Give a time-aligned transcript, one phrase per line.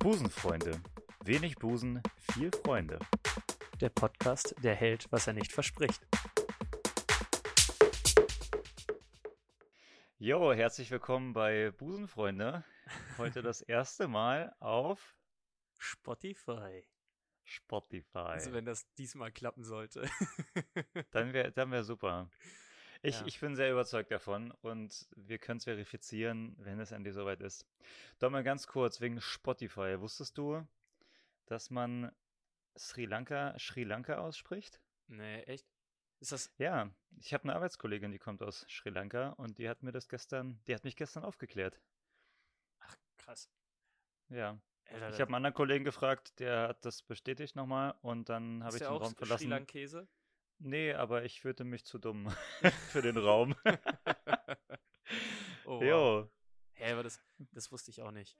[0.00, 0.80] Busenfreunde.
[1.26, 2.02] Wenig Busen,
[2.32, 2.98] viel Freunde.
[3.82, 6.00] Der Podcast, der hält, was er nicht verspricht.
[10.18, 12.64] Jo, herzlich willkommen bei Busenfreunde.
[13.18, 15.18] Heute das erste Mal auf
[15.76, 16.86] Spotify.
[17.44, 18.18] Spotify.
[18.20, 20.08] Also wenn das diesmal klappen sollte.
[21.10, 22.30] Dann wäre dann wär super.
[23.02, 23.26] Ich, Ja.
[23.26, 27.66] ich bin sehr überzeugt davon und wir können es verifizieren, wenn es endlich soweit ist.
[28.18, 29.98] Doch mal ganz kurz wegen Spotify.
[30.00, 30.66] Wusstest du,
[31.46, 32.12] dass man
[32.78, 34.80] Sri Lanka Sri Lanka ausspricht?
[35.06, 35.66] nee, echt?
[36.20, 36.52] Ist das.
[36.58, 40.08] Ja, ich habe eine Arbeitskollegin, die kommt aus Sri Lanka und die hat mir das
[40.08, 41.80] gestern, die hat mich gestern aufgeklärt.
[42.80, 43.50] Ach, krass.
[44.28, 44.60] Ja.
[44.92, 48.76] Alter, Ich habe einen anderen Kollegen gefragt, der hat das bestätigt nochmal und dann habe
[48.76, 49.48] ich den auch Raum Sri verlassen.
[49.48, 50.08] Lankese?
[50.62, 52.28] Nee, aber ich fühlte mich zu dumm
[52.92, 53.54] für den Raum.
[55.64, 55.82] oh, wow.
[55.82, 56.30] Jo.
[56.74, 57.20] Hä, aber das,
[57.52, 58.38] das wusste ich auch nicht.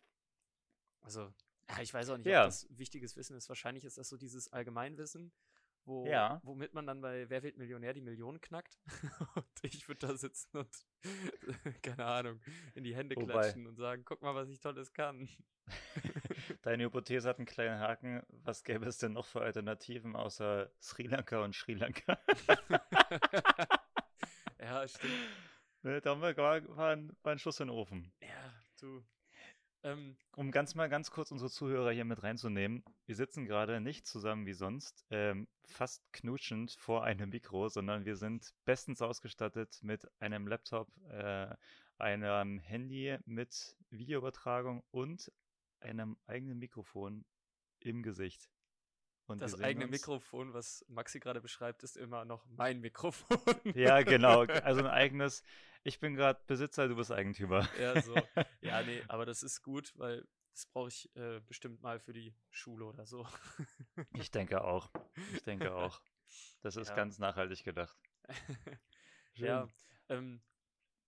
[1.02, 1.32] Also,
[1.80, 2.42] ich weiß auch nicht, Ja.
[2.44, 3.48] ob das wichtiges Wissen ist.
[3.48, 5.32] Wahrscheinlich ist das so dieses Allgemeinwissen,
[5.84, 6.40] wo, Ja.
[6.42, 8.78] womit man dann bei Wer wird Millionär die Millionen knackt.
[9.34, 10.86] und ich würde da sitzen und,
[11.82, 12.40] keine Ahnung,
[12.74, 15.28] in die Hände Wobei- klatschen und sagen, guck mal, was ich Tolles kann.
[16.62, 18.22] Deine Hypothese hat einen kleinen Haken.
[18.28, 22.18] Was gäbe es denn noch für Alternativen außer Sri Lanka und Sri Lanka?
[24.58, 25.12] ja, stimmt.
[25.82, 28.12] Ne, da haben wir war, war, ein, war ein Schuss in den Ofen.
[28.20, 29.02] Ja, du.
[29.82, 32.84] Ähm, Um ganz mal ganz kurz unsere Zuhörer hier mit reinzunehmen.
[33.06, 38.16] Wir sitzen gerade nicht zusammen wie sonst, ähm, fast knutschend vor einem Mikro, sondern wir
[38.16, 41.48] sind bestens ausgestattet mit einem Laptop, äh,
[41.96, 45.32] einem Handy mit Videoübertragung und
[45.80, 47.24] einem eigenen Mikrofon
[47.80, 48.50] im Gesicht.
[49.26, 53.38] Und das eigene uns- Mikrofon, was Maxi gerade beschreibt, ist immer noch mein Mikrofon.
[53.76, 54.40] Ja, genau.
[54.64, 55.42] Also ein eigenes.
[55.84, 57.68] Ich bin gerade Besitzer, du bist Eigentümer.
[57.78, 58.14] Ja, so.
[58.60, 62.34] Ja, nee, aber das ist gut, weil das brauche ich äh, bestimmt mal für die
[62.50, 63.26] Schule oder so.
[64.14, 64.90] Ich denke auch.
[65.32, 66.02] Ich denke auch.
[66.60, 66.96] Das ist Ja.
[66.96, 67.96] ganz nachhaltig gedacht.
[69.34, 69.68] Ja,
[70.08, 70.42] ähm,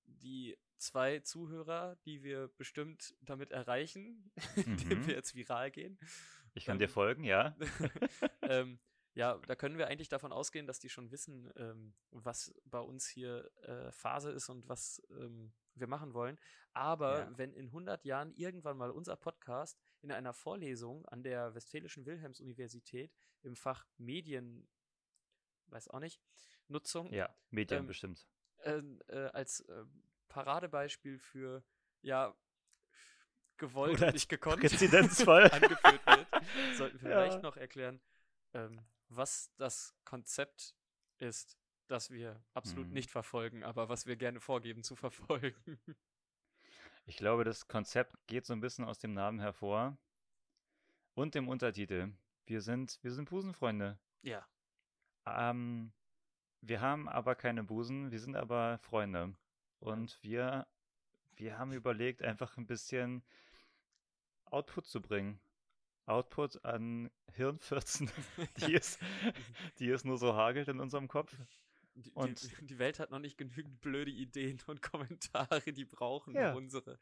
[0.06, 5.06] die zwei Zuhörer, die wir bestimmt damit erreichen, indem Mhm.
[5.06, 5.98] wir jetzt viral gehen.
[6.54, 7.56] Ich kann dir ähm, folgen, ja.
[8.42, 8.78] ähm,
[9.14, 13.06] ja, da können wir eigentlich davon ausgehen, dass die schon wissen, ähm, was bei uns
[13.06, 16.38] hier äh, Phase ist und was ähm, wir machen wollen.
[16.72, 17.38] Aber Ja.
[17.38, 23.12] wenn in 100 Jahren irgendwann mal unser Podcast in einer Vorlesung an der Westfälischen Wilhelms-Universität
[23.42, 24.66] im Fach Medien,
[25.66, 26.20] weiß auch nicht,
[26.68, 28.26] Nutzung, Ja, Medien ähm, bestimmt.
[28.64, 28.78] äh,
[29.08, 29.84] äh, als äh,
[30.32, 31.62] Paradebeispiel für,
[32.02, 32.34] ja,
[33.58, 35.50] gewollt Oder und nicht gekonnt Präzedenzfall.
[35.52, 36.26] angeführt wird,
[36.76, 37.20] sollten wir Ja.
[37.22, 38.00] vielleicht noch erklären,
[38.54, 40.74] ähm, was das Konzept
[41.18, 41.56] ist,
[41.88, 42.94] das wir absolut Mhm.
[42.94, 45.54] nicht verfolgen, aber was wir gerne vorgeben zu verfolgen.
[47.04, 49.98] Ich glaube, das Konzept geht so ein bisschen aus dem Namen hervor.
[51.14, 52.12] Und dem Untertitel.
[52.46, 53.98] Wir sind, wir sind Busenfreunde.
[54.22, 54.46] ja,
[55.26, 55.92] Ähm,
[56.60, 59.34] wir haben aber keine Busen, wir sind aber Freunde.
[59.82, 60.66] Und wir,
[61.34, 63.24] wir haben überlegt, einfach ein bisschen
[64.44, 65.40] Output zu bringen.
[66.06, 68.10] Output an Hirnfürzen,
[68.58, 68.98] die es,
[69.78, 71.36] die es nur so hagelt in unserem Kopf.
[71.94, 76.34] die, Und- die, die Welt hat noch nicht genügend blöde Ideen und Kommentare, die brauchen
[76.34, 76.52] Ja.
[76.54, 76.98] unsere.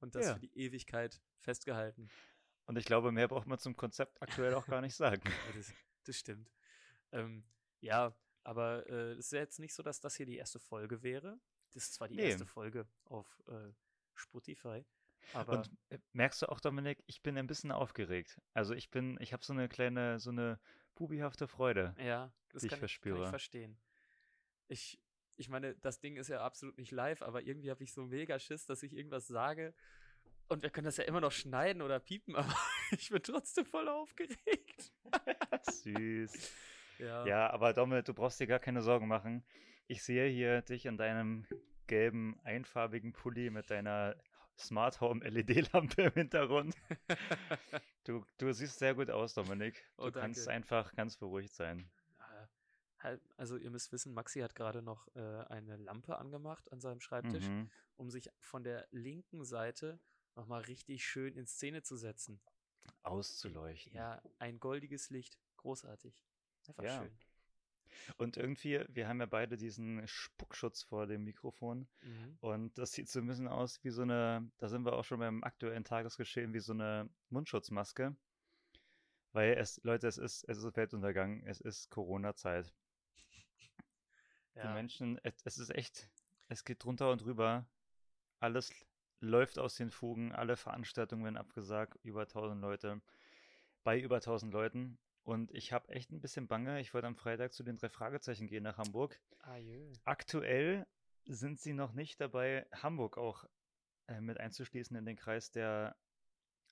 [0.00, 0.34] Und das Ja.
[0.34, 2.08] für die Ewigkeit festgehalten.
[2.66, 5.22] Und ich glaube, mehr braucht man zum Konzept aktuell auch gar nicht sagen.
[5.56, 5.72] Das,
[6.04, 6.50] das stimmt.
[7.12, 7.44] Ähm,
[7.80, 11.02] ja, aber äh, es ist ja jetzt nicht so, dass das hier die erste Folge
[11.02, 11.38] wäre.
[11.76, 12.30] Das ist zwar die Nee.
[12.30, 13.70] erste Folge auf äh,
[14.14, 14.82] Spotify,
[15.34, 18.40] aber Und äh, merkst du auch, Dominik, ich bin ein bisschen aufgeregt.
[18.54, 20.58] Also ich bin, ich habe so eine kleine, so eine
[20.94, 21.94] bubihafte Freude.
[21.98, 23.22] ja, das die ich kann, kann verspüre.
[23.24, 23.78] ich verstehen.
[24.68, 24.98] Ich,
[25.36, 28.38] ich meine, das Ding ist ja absolut nicht live, aber irgendwie habe ich so mega
[28.38, 29.74] Schiss, dass ich irgendwas sage
[30.48, 32.56] und wir können das ja immer noch schneiden oder piepen, aber
[32.92, 34.92] ich bin trotzdem voll aufgeregt.
[35.70, 36.52] Süß.
[37.00, 39.44] Ja, Ja, aber Dominik, du brauchst dir gar keine Sorgen machen.
[39.88, 41.46] Ich sehe hier dich in deinem
[41.86, 44.16] gelben, einfarbigen Pulli mit deiner
[44.58, 46.74] Smart Home LED-Lampe im Hintergrund.
[48.04, 49.84] Du, du siehst sehr gut aus, Dominik.
[49.96, 51.90] Du Oh, kannst einfach ganz beruhigt sein.
[52.20, 52.46] Äh,
[53.00, 57.00] halt, Also ihr müsst wissen, Maxi hat gerade noch äh, eine Lampe angemacht an seinem
[57.00, 57.68] Schreibtisch, Mhm.
[57.96, 59.98] um sich von der linken Seite
[60.36, 62.40] nochmal richtig schön in Szene zu setzen.
[63.02, 63.92] Auszuleuchten.
[63.92, 65.36] Ja, ein goldiges Licht.
[65.56, 66.24] Großartig.
[66.68, 67.02] Einfach Ja.
[67.02, 67.18] schön.
[68.16, 71.88] Und irgendwie, wir haben ja beide diesen Spuckschutz vor dem Mikrofon.
[72.02, 72.36] Mhm.
[72.40, 75.18] Und das sieht so ein bisschen aus wie so eine, da sind wir auch schon
[75.18, 78.16] beim aktuellen Tagesgeschehen, wie so eine Mundschutzmaske.
[79.32, 82.72] Weil es, Leute, es ist, es ist Weltuntergang, es ist Corona-Zeit.
[84.60, 86.10] Die Ja, Menschen, es, es ist echt,
[86.48, 87.66] es geht drunter und drüber.
[88.40, 88.70] Alles,
[89.20, 93.00] läuft aus den Fugen, alle Veranstaltungen werden abgesagt, über 1000 Leute,
[93.84, 94.98] bei über 1000 Leuten.
[95.26, 96.80] Und ich habe echt ein bisschen Bange.
[96.80, 99.20] Ich wollte am Freitag zu den drei Fragezeichen gehen nach Hamburg.
[99.40, 99.92] Ah, jö.
[100.04, 100.86] Aktuell
[101.24, 103.44] sind sie noch nicht dabei, Hamburg auch
[104.06, 105.96] äh, mit einzuschließen in den Kreis der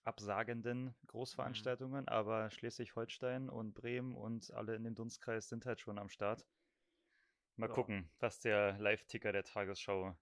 [0.04, 2.08] absagenden Großveranstaltungen, mhm.
[2.08, 6.46] aber Schleswig-Holstein und Bremen und alle in dem Dunstkreis sind halt schon am Start.
[7.56, 7.74] Mal ja.
[7.74, 10.16] gucken, was der Live-Ticker der Tagesschau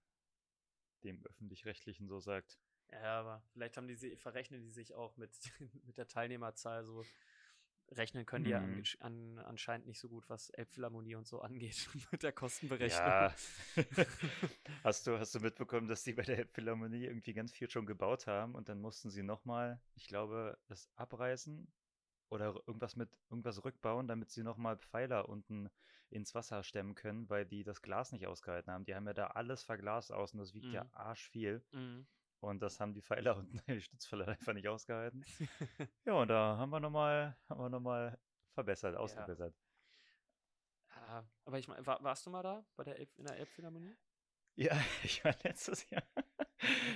[1.03, 2.57] dem öffentlich-rechtlichen so sagt.
[2.89, 5.31] Ja, aber vielleicht haben die verrechnen die sich auch mit,
[5.85, 7.03] mit der Teilnehmerzahl so
[7.97, 8.83] rechnen können die ja an, mhm.
[8.99, 12.99] an, anscheinend nicht so gut, was Elbphilharmonie und so angeht mit der Kostenberechnung.
[13.07, 13.35] Ja.
[14.83, 18.27] hast, du, hast du mitbekommen, dass die bei der Elbphilharmonie irgendwie ganz viel schon gebaut
[18.27, 21.67] haben und dann mussten sie nochmal, ich glaube, das abreißen
[22.29, 25.69] oder irgendwas mit irgendwas rückbauen, damit sie nochmal Pfeiler unten
[26.09, 28.85] ins Wasser stemmen können, weil die das Glas nicht ausgehalten haben.
[28.85, 30.73] Die haben ja da alles verglast außen, das wiegt mhm.
[30.73, 31.63] ja arsch viel.
[31.71, 32.05] Mhm.
[32.43, 35.23] Und das haben die Pfeiler und die Stützpfeiler einfach nicht ausgehalten.
[36.05, 38.19] ja, und da haben wir nochmal, haben wir nochmal
[38.51, 39.55] verbessert, ausgebessert.
[40.89, 41.25] Ja.
[41.45, 43.95] Aber ich meine, war, warst du mal da bei der Elb, in der Elbphilharmonie?
[44.55, 44.73] Ja,
[45.03, 46.03] ich war letztes Jahr.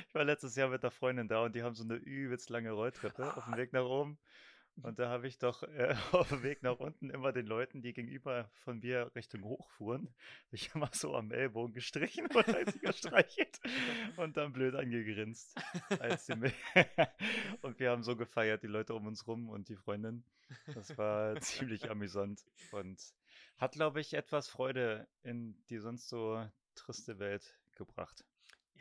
[0.08, 2.72] Ich war letztes Jahr mit der Freundin da und die haben so eine übelst lange
[2.72, 4.20] Rolltreppe auf dem Weg nach oben.
[4.84, 7.94] Und da habe ich doch äh, auf dem Weg nach unten immer den Leuten, die
[7.94, 10.08] gegenüber von mir Richtung hoch fuhren,
[10.52, 12.28] ich immer so am Ellbogen gestrichen
[12.72, 13.60] sie gestreichelt
[14.18, 15.56] und dann blöd angegrinst.
[17.62, 20.24] und wir haben so gefeiert, die Leute um uns rum und die Freundin.
[20.74, 23.02] Das war ziemlich amüsant und
[23.58, 28.24] hat, glaube ich, etwas Freude in die sonst so triste Welt gebracht.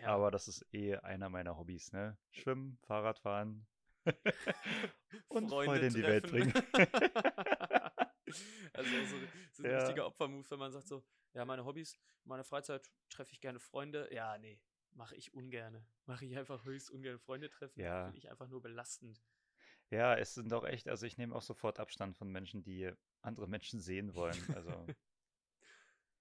[0.00, 0.08] Ja.
[0.08, 2.16] Aber das ist eh einer meiner Hobbys, ne?
[2.30, 3.66] Schwimmen, Fahrradfahren,
[5.28, 6.52] und Freunde, Freude in die Welt bringen.
[8.72, 9.16] also so,
[9.52, 9.78] so ein ja.
[9.78, 11.04] richtiger Opfermove, wenn man sagt so,
[11.34, 14.08] ja, meine Hobbys, meine Freizeit treffe ich gerne Freunde.
[14.12, 14.60] Ja, nee,
[14.92, 15.86] mache ich ungerne.
[16.06, 17.80] Mache ich einfach höchst ungern Freunde treffen.
[17.80, 18.04] Ja.
[18.04, 19.22] Finde ich einfach nur belastend.
[19.90, 22.90] Ja, es sind doch echt, also ich nehme auch sofort Abstand von Menschen, die
[23.22, 24.36] andere Menschen sehen wollen.
[24.54, 24.86] Also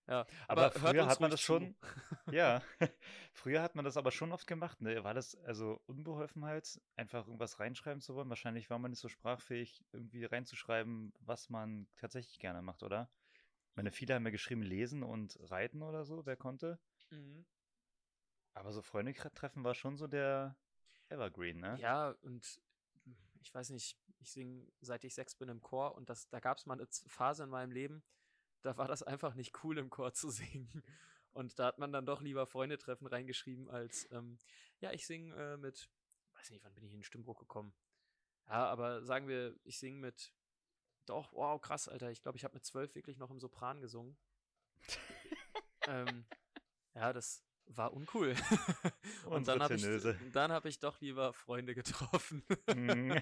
[0.07, 1.75] ja, aber, aber früher hat man das schon,
[2.31, 2.61] ja,
[3.33, 5.03] früher hat man das aber schon oft gemacht, ne?
[5.03, 8.29] War das also Unbeholfenheit, einfach irgendwas reinschreiben zu wollen?
[8.29, 13.09] Wahrscheinlich war man nicht so sprachfähig, irgendwie reinzuschreiben, was man tatsächlich gerne macht, oder?
[13.69, 16.79] Ich meine, viele haben ja geschrieben, lesen und reiten oder so, wer konnte.
[17.09, 17.45] Mhm.
[18.53, 20.55] Aber so Freunde treffen war schon so der
[21.09, 21.77] Evergreen, ne?
[21.79, 22.61] Ja, und
[23.41, 26.57] ich weiß nicht, ich singe seit ich sechs bin im Chor und das, da gab
[26.57, 28.03] es mal eine Phase in meinem Leben,
[28.65, 30.83] da war das einfach nicht cool im Chor zu singen.
[31.33, 34.39] Und da hat man dann doch lieber Freunde treffen reingeschrieben, als ähm,
[34.79, 35.89] ja, ich singe äh, mit,
[36.35, 37.73] weiß nicht, wann bin ich in den Stimmbruch gekommen.
[38.47, 40.33] Ja, aber sagen wir, ich singe mit,
[41.05, 44.17] doch, wow, krass, Alter, ich glaube, ich habe mit zwölf wirklich noch im Sopran gesungen.
[45.87, 46.25] ähm,
[46.93, 48.35] ja, das war uncool.
[49.25, 52.43] Und dann habe ich, hab ich doch lieber Freunde getroffen.
[52.73, 53.11] Mhm.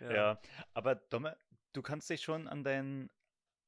[0.00, 0.12] ja.
[0.12, 0.40] ja.
[0.74, 1.38] aber Domme,
[1.72, 3.10] du kannst dich schon an deinen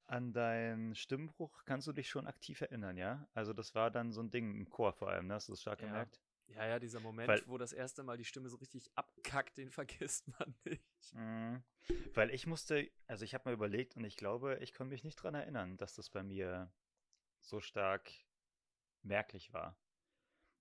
[0.08, 3.28] an deinen Stimmbruch kannst du dich schon aktiv erinnern, ja?
[3.34, 5.34] Also das war dann so ein Ding im Chor vor allem, ne?
[5.34, 5.86] Hast du es stark ja.
[5.86, 6.20] gemerkt?
[6.48, 9.70] Ja, ja, dieser Moment, Weil, wo das erste Mal die Stimme so richtig abkackt, den
[9.70, 10.82] vergisst man nicht.
[11.12, 11.62] Mh,
[12.14, 15.16] weil ich musste, also ich habe mal überlegt und ich glaube, ich konnte mich nicht
[15.16, 16.72] dran erinnern, dass das bei mir
[17.40, 18.10] so stark
[19.02, 19.76] merklich war.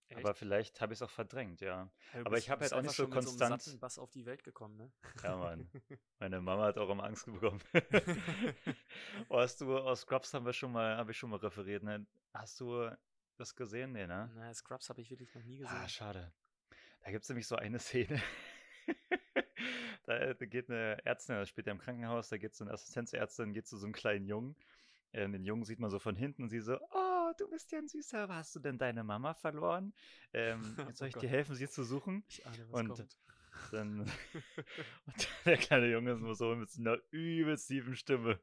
[0.09, 0.19] Echt?
[0.19, 1.89] Aber vielleicht habe ich es auch verdrängt, ja.
[2.13, 3.61] ja aber ich habe halt auch nicht so konstant.
[3.61, 4.91] So Bass auf die Welt gekommen, ne?
[5.21, 5.69] Ja, Mann.
[6.19, 7.59] Meine Mama hat auch immer Angst bekommen.
[9.29, 12.05] oh, hast du aus Scrubs haben wir schon mal, habe ich schon mal referiert, ne?
[12.33, 12.89] Hast du
[13.35, 13.91] das gesehen?
[13.91, 14.31] Nee, ne?
[14.33, 15.81] Nein, Scrubs habe ich wirklich noch nie ah, gesehen.
[15.83, 16.33] Ah, schade.
[17.03, 18.21] Da gibt es nämlich so eine Szene.
[20.05, 23.67] da geht eine Ärztin, das spielt ja im Krankenhaus, da geht so eine Assistenzärztin, geht
[23.67, 24.55] zu so einem kleinen Jungen.
[25.11, 27.06] Äh, den Jungen sieht man so von hinten und sie so, oh,
[27.37, 29.93] du bist ja ein Süßer, hast du denn deine Mama verloren?
[30.33, 32.23] Ähm, jetzt soll ich oh dir helfen, sie zu suchen?
[32.27, 33.17] Ich ahne, was und kommt.
[33.71, 34.01] Dann,
[35.05, 38.39] und der kleine Junge ist nur so mit einer übelst tiefen Stimme.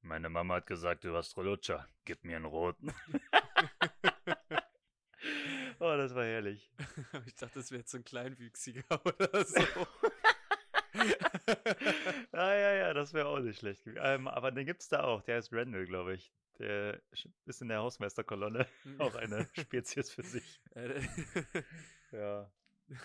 [0.00, 2.92] Meine Mama hat gesagt, du hast Rolutscher, gib mir einen roten.
[5.80, 6.70] oh, das war herrlich.
[7.26, 9.60] ich dachte, das wäre jetzt so ein Kleinwüchsiger oder so.
[12.32, 13.82] ja, ja, ja, das wäre auch nicht schlecht.
[13.96, 15.22] Ähm, aber den gibt es da auch.
[15.22, 16.32] Der ist Randall, glaube ich.
[16.58, 17.00] Der
[17.44, 19.00] ist in der Hausmeisterkolonne hm.
[19.00, 20.60] auch eine Spezies für sich.
[22.12, 22.50] ja.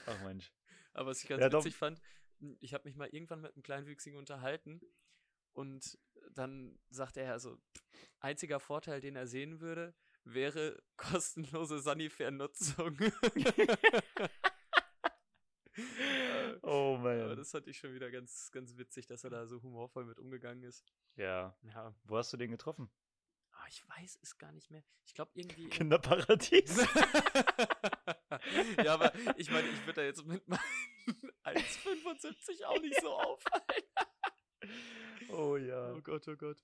[0.06, 0.52] Ach Mensch.
[0.94, 1.80] Aber was ich ganz ja, witzig doch.
[1.80, 2.02] fand,
[2.40, 4.82] hm, ich habe mich mal irgendwann mit einem Kleinwüchsigen unterhalten
[5.54, 6.00] und
[6.32, 7.60] dann sagte er also,
[8.20, 9.94] einziger Vorteil, den er sehen würde,
[10.24, 12.98] wäre kostenlose Sanifair-Nutzung.
[16.62, 17.22] oh man.
[17.22, 20.18] Aber das fand ich schon wieder ganz, ganz witzig, dass er da so humorvoll mit
[20.18, 20.86] umgegangen ist.
[21.16, 21.56] Ja.
[21.64, 21.94] ja.
[22.06, 22.90] Wo hast du den getroffen?
[23.64, 24.84] Oh, ich weiß es gar nicht mehr.
[25.06, 25.70] Ich glaube irgendwie.
[25.70, 26.78] Kinderparadies.
[28.84, 30.60] ja, aber ich meine, ich würde da jetzt mit meinen
[31.46, 33.84] 1,75 auch nicht so auffallen.
[35.30, 35.92] Oh ja.
[35.94, 36.58] Oh Gott, oh Gott.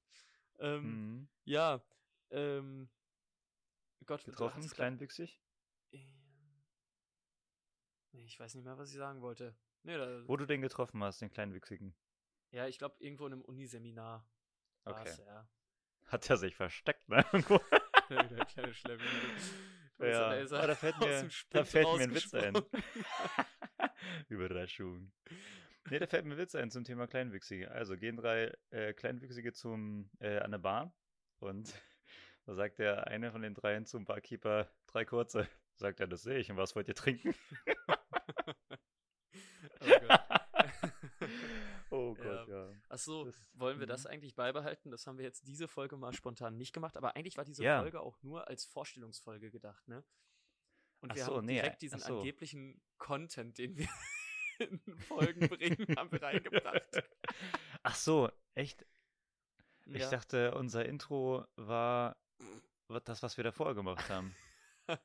[0.59, 1.29] Ähm, Mhm.
[1.45, 1.81] Ja,
[2.29, 2.89] ähm,
[4.05, 5.41] Gott, Getroffen, kleinwüchsig?
[5.91, 6.63] Ähm,
[8.13, 9.55] Nee, ich weiß nicht mehr, was ich sagen wollte.
[9.83, 11.93] Nee, da, Wo du den getroffen hast, den kleinwüchsigen.
[12.51, 14.25] ja, ich glaube, irgendwo in einem Uniseminar
[14.83, 15.09] war Okay.
[15.09, 15.47] es, ja.
[16.09, 17.23] Hat er sich versteckt, ne?
[17.33, 17.59] Irgendwo.
[18.09, 18.85] Der kleine bist
[19.99, 22.53] Ja, aber da fällt mir- da fällt mir ein Witz ein.
[24.29, 25.11] Überraschung.
[25.89, 27.69] Ne, da fällt mir ein Witz ein zum Thema Kleinwüchsige.
[27.71, 30.93] Also gehen drei äh, Kleinwüchsige zum, äh, an der Bar
[31.39, 31.73] und
[32.45, 35.47] da sagt der eine von den dreien zum Barkeeper, drei kurze.
[35.75, 36.49] Sagt er, das sehe ich.
[36.51, 37.33] Und was wollt ihr trinken?
[39.81, 40.19] Oh Gott.
[41.91, 42.69] oh Gott, ja.
[42.99, 44.11] Achso, Das- wollen wir das mhm.
[44.11, 44.91] eigentlich beibehalten?
[44.91, 47.79] Das haben wir jetzt diese Folge mal spontan nicht gemacht, aber eigentlich war diese Ja.
[47.81, 50.03] Folge auch nur als Vorstellungsfolge gedacht, ne?
[51.01, 52.17] Und Ach wir so, haben nee, direkt ach diesen so.
[52.17, 53.87] angeblichen Content, den wir
[54.59, 57.03] in Folgen bringen, haben wir reingebracht.
[57.83, 58.85] Ach so, echt?
[59.85, 60.09] Ich Ja.
[60.09, 62.17] dachte, unser Intro war
[62.89, 64.35] wa- das, was wir davor gemacht haben.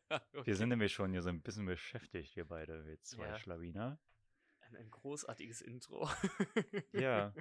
[0.08, 0.20] Okay.
[0.46, 3.38] Wir sind nämlich schon hier so ein bisschen beschäftigt, wir beide, wir zwei Ja.
[3.38, 3.98] Schlawiner.
[4.60, 6.08] ein, ein großartiges Intro.
[6.92, 7.32] Ja.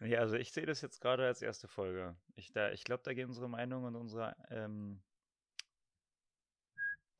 [0.00, 2.16] Ja, also ich sehe das jetzt gerade als erste Folge.
[2.34, 5.02] Ich, da, ich glaube, da gehen unsere Meinungen und unsere ähm,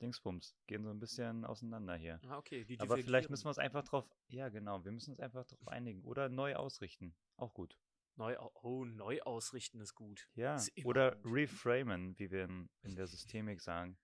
[0.01, 2.19] Dingsbums gehen so ein bisschen auseinander hier.
[2.27, 5.19] ah, okay, die Aber vielleicht müssen wir uns einfach drauf, ja genau, wir müssen uns
[5.19, 7.15] einfach drauf einigen oder neu ausrichten.
[7.37, 7.79] Auch gut.
[8.17, 10.29] Neu, oh, neu ausrichten ist gut.
[10.35, 10.55] Ja.
[10.55, 11.33] Ist Oder gut.
[11.33, 13.97] reframen, wie wir in, in der Systemik sagen.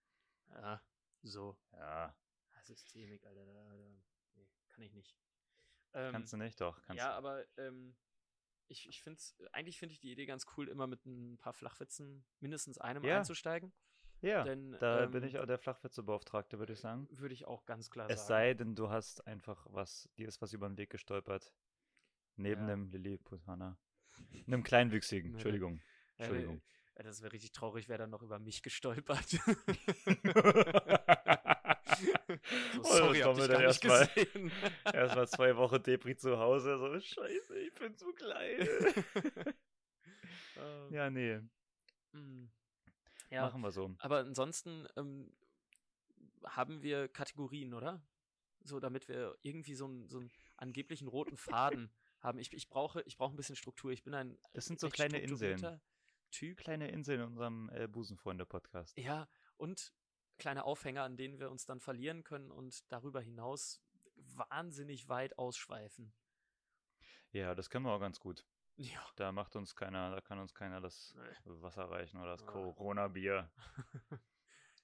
[0.50, 0.82] Ja,
[1.22, 1.58] so.
[1.72, 2.14] Ja,
[2.62, 3.46] Ah, Systemik, Alter.
[3.46, 3.74] Da, da,
[4.36, 5.16] nee, kann ich nicht.
[5.94, 6.82] Ähm, kannst du nicht, doch.
[6.84, 7.96] Kannst ja, aber ähm,
[8.72, 12.26] ich, ich finde eigentlich finde ich die Idee ganz cool, immer mit ein paar Flachwitzen
[12.40, 13.18] mindestens einem Ja.
[13.18, 13.74] einzusteigen.
[14.22, 17.08] Ja, denn, da bin ähm, ich auch der Flachwitzebeauftragte, würde ich sagen.
[17.12, 18.28] Würde ich auch ganz klar Es sagen.
[18.28, 21.52] sei denn, du hast einfach was, dir ist was über den Weg gestolpert.
[22.38, 22.68] Neben Ja.
[22.68, 23.78] dem Lilliputaner.
[24.48, 25.82] Einem kleinwüchsigen, Entschuldigung.
[26.18, 26.62] Entschuldigung.
[26.96, 29.26] äh, Das wäre richtig traurig, wäre dann noch über mich gestolpert.
[31.98, 34.08] so, Oh, sorry, hab dann gar nicht erstmal.
[34.08, 34.52] gesehen.
[34.94, 38.68] Erstmal zwei Wochen Depri zu Hause, so scheiße, ich bin zu klein.
[40.58, 41.40] Ähm, ja, nee,
[42.14, 42.46] mm.
[43.30, 43.96] ja, machen wir so.
[44.00, 45.34] aber ansonsten ähm,
[46.46, 48.02] haben wir Kategorien, oder?
[48.64, 52.38] So, damit wir irgendwie so einen, so einen angeblichen roten Faden haben.
[52.40, 53.92] Ich, ich, brauche, ich brauche ein bisschen Struktur.
[53.92, 55.82] Ich bin ein Das sind so kleine Inseln.
[56.30, 56.60] Typ.
[56.60, 58.98] Kleine Inseln in unserem äh, Busenfreunde-Podcast.
[58.98, 59.94] Ja, und
[60.42, 63.82] kleine Aufhänger, an denen wir uns dann verlieren können und darüber hinaus
[64.16, 66.12] wahnsinnig weit ausschweifen.
[67.32, 68.46] Ja, das können wir auch ganz gut.
[68.76, 69.00] Ja.
[69.16, 71.62] Da macht uns keiner, da kann uns keiner das Nee.
[71.62, 72.52] Wasser reichen oder das Ah.
[72.52, 73.50] Corona-Bier.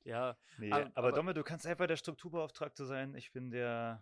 [0.04, 3.14] Ja, Nee, Aber- aber, aber- Domme, du kannst einfach der Strukturbeauftragte sein.
[3.16, 4.02] Ich bin der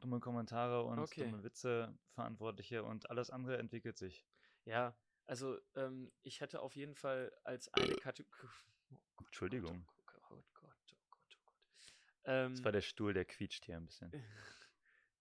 [0.00, 1.24] dumme Kommentare und Okay.
[1.24, 4.24] dumme Witze Verantwortliche und alles andere entwickelt sich.
[4.64, 4.94] ja,
[5.26, 8.48] also ähm, ich hätte auf jeden Fall als eine Kategorie.
[9.26, 9.86] Entschuldigung.
[9.98, 12.11] Oh Gott, oh Gott, oh Gott, oh Gott, oh Gott.
[12.24, 14.12] Ähm, Das war der Stuhl, der quietscht hier ein bisschen.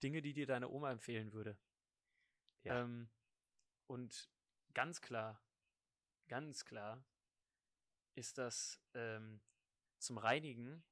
[0.03, 1.57] Dinge, die dir deine Oma empfehlen würde.
[2.63, 2.81] Ja.
[2.81, 3.09] Ähm,
[3.87, 4.29] und
[4.73, 5.41] ganz klar,
[6.27, 7.03] ganz klar
[8.15, 9.41] ist das ähm,
[9.99, 10.83] zum Reinigen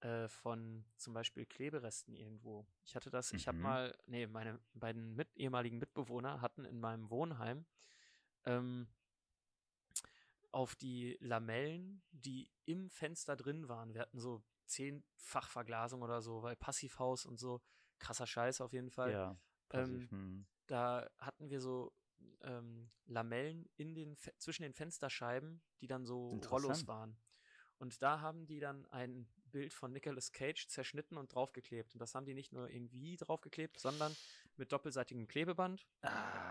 [0.00, 2.66] äh, von zum Beispiel Kleberesten irgendwo.
[2.84, 3.62] Ich hatte das, ich habe Mhm.
[3.62, 7.64] mal, nee, meine beiden mit, ehemaligen Mitbewohner hatten in meinem Wohnheim
[8.44, 8.86] ähm,
[10.50, 13.94] auf die Lamellen, die im Fenster drin waren.
[13.94, 17.60] Wir hatten so zehnfach Verglasung oder so, weil Passivhaus und so.
[17.98, 19.12] Krasser Scheiß auf jeden Fall.
[19.12, 20.10] Ja, passiv.
[20.10, 20.46] hm.
[20.66, 21.92] Da hatten wir so
[22.42, 27.18] ähm, Lamellen in den Fe zwischen den Fensterscheiben, die dann so Rollos waren.
[27.78, 31.94] Und da haben die dann ein Bild von Nicolas Cage zerschnitten und draufgeklebt.
[31.94, 34.14] Und das haben die nicht nur irgendwie draufgeklebt, sondern
[34.56, 35.86] mit doppelseitigem Klebeband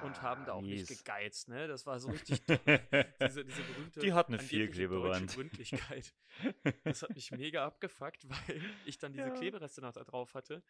[0.03, 0.97] und haben da auch nicht Ah, mies.
[1.03, 1.49] gegeizt.
[1.49, 1.67] Ne?
[1.67, 2.41] Das war so richtig
[3.21, 5.33] diese, diese berühmte Die hatten viel angebliche deutsche Klebeband.
[5.35, 6.13] Gründlichkeit.
[6.85, 9.33] Das hat mich mega abgefuckt, weil ich dann diese Ja.
[9.33, 10.63] Klebereste noch da drauf hatte.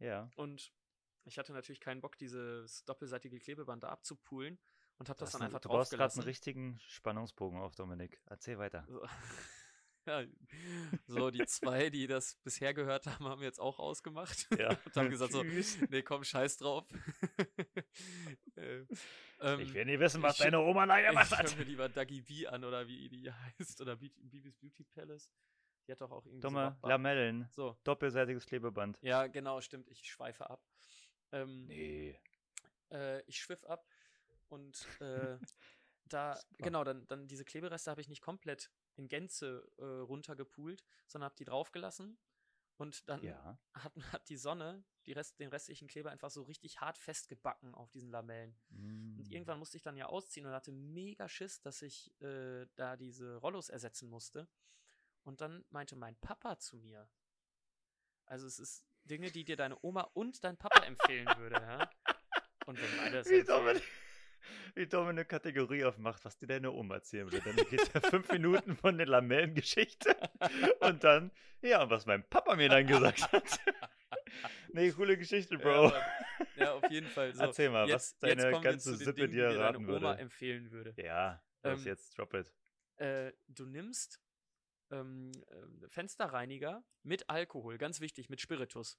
[0.00, 0.28] Ja.
[0.36, 0.72] Und
[1.24, 4.58] ich hatte natürlich keinen Bock, dieses doppelseitige Klebeband da abzupulen
[4.98, 6.20] und habe das, Das dann einfach du baust gerade draufgelassen.
[6.20, 8.20] einen richtigen Spannungsbogen auf, Dominik.
[8.26, 8.84] Erzähl weiter.
[8.88, 9.00] So.
[10.06, 10.22] Ja,
[11.06, 14.68] so, die zwei, die das bisher gehört haben, haben jetzt auch ausgemacht Ja.
[14.86, 15.42] und haben gesagt so,
[15.88, 16.84] nee, komm, scheiß drauf.
[18.56, 18.84] äh,
[19.40, 21.56] ähm, Ich will nie wissen, was ich- deine Oma da ich gemacht höre hat.
[21.58, 25.30] mir lieber Dagi B an oder wie die heißt oder Bibis Beauty Palace.
[25.86, 27.48] Die hat doch auch irgendwie so Dumme Rockbar- Lamellen.
[27.50, 28.98] So, Doppelseitiges Klebeband.
[29.02, 29.88] ja, genau, stimmt.
[29.90, 30.62] Ich schweife ab.
[31.32, 32.18] Ähm, Nee.
[32.90, 33.86] äh, ich schwiff ab
[34.48, 35.36] und äh,
[36.06, 41.26] da, genau, dann, dann diese Klebereste habe ich nicht komplett in Gänze äh, runtergepult, sondern
[41.26, 42.18] habe die draufgelassen
[42.76, 43.58] und dann Ja.
[43.74, 47.90] hat, hat die Sonne die Rest, den restlichen Kleber einfach so richtig hart festgebacken auf
[47.90, 48.56] diesen Lamellen.
[49.16, 49.32] Und Mm.
[49.32, 53.36] irgendwann musste ich dann ja ausziehen und hatte mega Schiss, dass ich äh, da diese
[53.36, 54.48] Rollos ersetzen musste.
[55.24, 57.08] Und dann meinte mein Papa zu mir,
[58.26, 61.90] also es ist Dinge, die dir deine Oma und dein Papa empfehlen würde, ja.
[62.66, 63.82] Und wenn beide das empfehlen,
[64.74, 67.40] wie Dominik eine Kategorie aufmacht, was dir deine Oma erzählen würde.
[67.54, 70.16] Dann geht er fünf Minuten von der Lamellengeschichte
[70.80, 71.30] und dann,
[71.62, 73.60] ja, was mein Papa mir dann gesagt hat.
[74.72, 75.86] nee, coole Geschichte, ja, Bro.
[75.88, 76.02] aber-
[76.56, 77.32] ja, auf jeden Fall.
[77.34, 80.20] So, Erzähl mal, jetzt, was deine ganze Sippe Dingen, dir raten deine Oma würde.
[80.20, 80.94] empfehlen würde.
[80.96, 82.52] Ja, los Ähm, jetzt, drop it.
[82.96, 84.20] Äh, du nimmst
[84.90, 88.98] ähm, äh, Fensterreiniger mit Alkohol, ganz wichtig, mit Spiritus.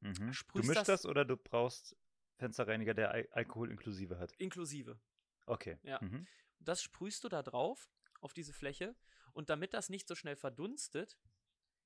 [0.00, 0.14] Mhm.
[0.52, 1.96] Du mischst das- das oder du brauchst
[2.36, 4.32] Fensterreiniger, der Al Alkohol inklusive hat?
[4.38, 4.98] Inklusive.
[5.46, 5.78] Okay.
[5.82, 5.98] Ja.
[6.02, 6.26] Mhm.
[6.58, 7.90] Das sprühst du da drauf,
[8.20, 8.94] auf diese Fläche.
[9.32, 11.18] Und damit das nicht so schnell verdunstet,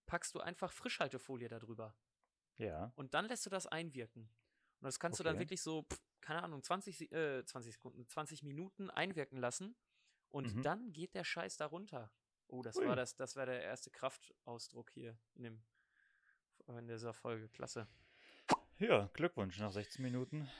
[0.07, 1.97] packst du einfach Frischhaltefolie darüber.
[2.57, 2.92] Ja.
[2.97, 4.23] Und dann lässt du das einwirken.
[4.80, 5.45] Und das kannst du dann Okay.
[5.45, 5.87] wirklich so,
[6.21, 9.76] keine Ahnung, 20, Se- äh, 20 Sekunden, 20 Minuten einwirken lassen.
[10.30, 10.62] Und Mhm.
[10.62, 12.12] dann geht der Scheiß da runter.
[12.47, 12.87] Oh, das Ui.
[12.87, 15.62] war das, das war der erste Kraftausdruck hier in, dem,
[16.69, 17.49] in dieser Folge.
[17.49, 17.88] Klasse.
[18.80, 20.50] Ja, Glückwunsch nach 16 Minuten.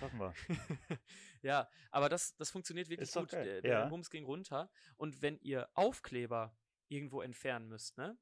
[0.00, 0.34] Schaffen wir.
[1.42, 3.28] ja, aber das, das funktioniert wirklich gut.
[3.30, 3.44] geil.
[3.44, 3.86] Der, der Ja.
[3.86, 4.70] Bums ging runter.
[4.96, 6.56] Und wenn ihr Aufkleber
[6.88, 8.18] irgendwo entfernen müsst, ne?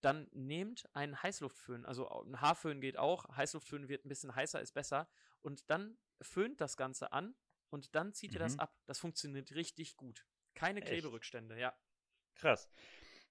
[0.00, 1.84] Dann nehmt einen Heißluftföhn.
[1.84, 3.28] Also ein Haarföhn geht auch.
[3.36, 5.08] Heißluftföhn wird ein bisschen heißer, ist besser.
[5.42, 7.36] Und dann föhnt das Ganze an
[7.70, 8.60] und dann zieht ihr das Mhm.
[8.60, 8.76] ab.
[8.86, 10.26] Das funktioniert richtig gut.
[10.54, 10.88] Keine Echt?
[10.88, 11.76] Kleberückstände, ja.
[12.34, 12.68] Krass.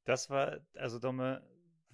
[0.05, 1.45] Das war, also Domme,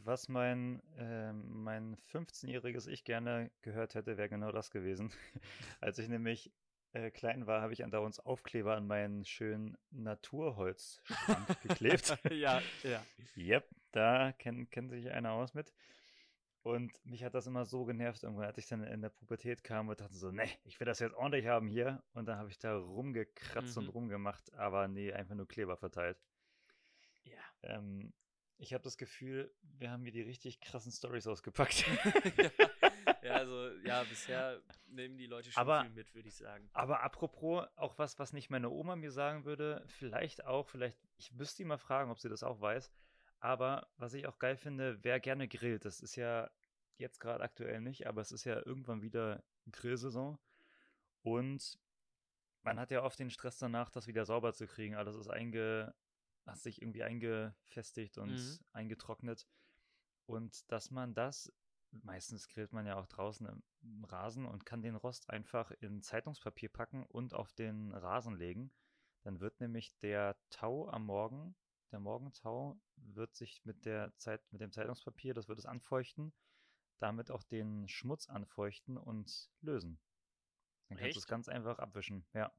[0.07, 5.11] was mein, ähm, mein 15-jähriges Ich gerne gehört hätte, wäre genau das gewesen.
[5.81, 6.51] Als ich nämlich
[6.93, 12.17] äh, klein war, habe ich andauernd Aufkleber an meinen schönen Naturholzschrank geklebt.
[12.31, 13.03] ja, ja.
[13.35, 15.73] Yep, da kennt, kennt sich einer aus mit.
[16.63, 19.87] Und mich hat das immer so genervt, irgendwann, als ich dann in der Pubertät kam
[19.87, 22.03] und dachte so, nee, ich will das jetzt ordentlich haben hier.
[22.13, 23.83] Und dann habe ich da rumgekratzt Mhm.
[23.83, 26.17] und rumgemacht, aber nee, einfach nur Kleber verteilt.
[27.23, 27.39] Ja.
[27.63, 28.11] Ähm,
[28.57, 31.85] ich habe das Gefühl, wir haben hier die richtig krassen Stories ausgepackt.
[33.21, 36.69] ja, also, ja, bisher nehmen die Leute schon Aber- viel mit, würde ich sagen.
[36.73, 41.31] Aber apropos, auch was, was nicht meine Oma mir sagen würde, vielleicht auch, vielleicht, ich
[41.33, 42.91] müsste die mal fragen, ob sie das auch weiß.
[43.39, 46.49] Aber was ich auch geil finde, wer gerne grillt, das ist ja
[46.97, 50.39] jetzt gerade aktuell nicht, aber es ist ja irgendwann wieder Grillsaison.
[51.21, 51.77] Und
[52.63, 54.95] man hat ja oft den Stress danach, das wieder sauber zu kriegen.
[54.95, 55.93] Alles ist einge,
[56.47, 58.59] hat sich irgendwie eingefestigt und Mhm.
[58.71, 59.47] eingetrocknet.
[60.25, 61.51] Und dass man das,
[61.91, 63.63] meistens grillt man ja auch draußen im,
[64.05, 68.71] Rasen und kann den Rost einfach in Zeitungspapier packen und auf den Rasen legen.
[69.23, 71.55] Dann wird nämlich der Tau am Morgen,
[71.91, 76.33] der Morgentau, wird sich mit der Zeit, mit dem Zeitungspapier, das wird es anfeuchten,
[76.99, 79.99] damit auch den Schmutz anfeuchten und lösen.
[80.89, 82.51] Dann kannst du es ganz einfach abwischen, ja.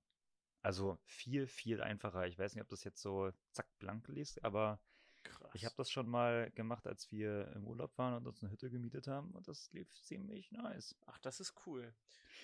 [0.68, 2.26] Also viel, viel einfacher.
[2.26, 4.78] Ich weiß nicht, ob das jetzt so zack blank liest, aber
[5.22, 5.50] Krass.
[5.54, 8.68] ich habe das schon mal gemacht, als wir im Urlaub waren und uns eine Hütte
[8.68, 10.94] gemietet haben und das lief ziemlich nice.
[11.06, 11.94] Ach, das ist cool.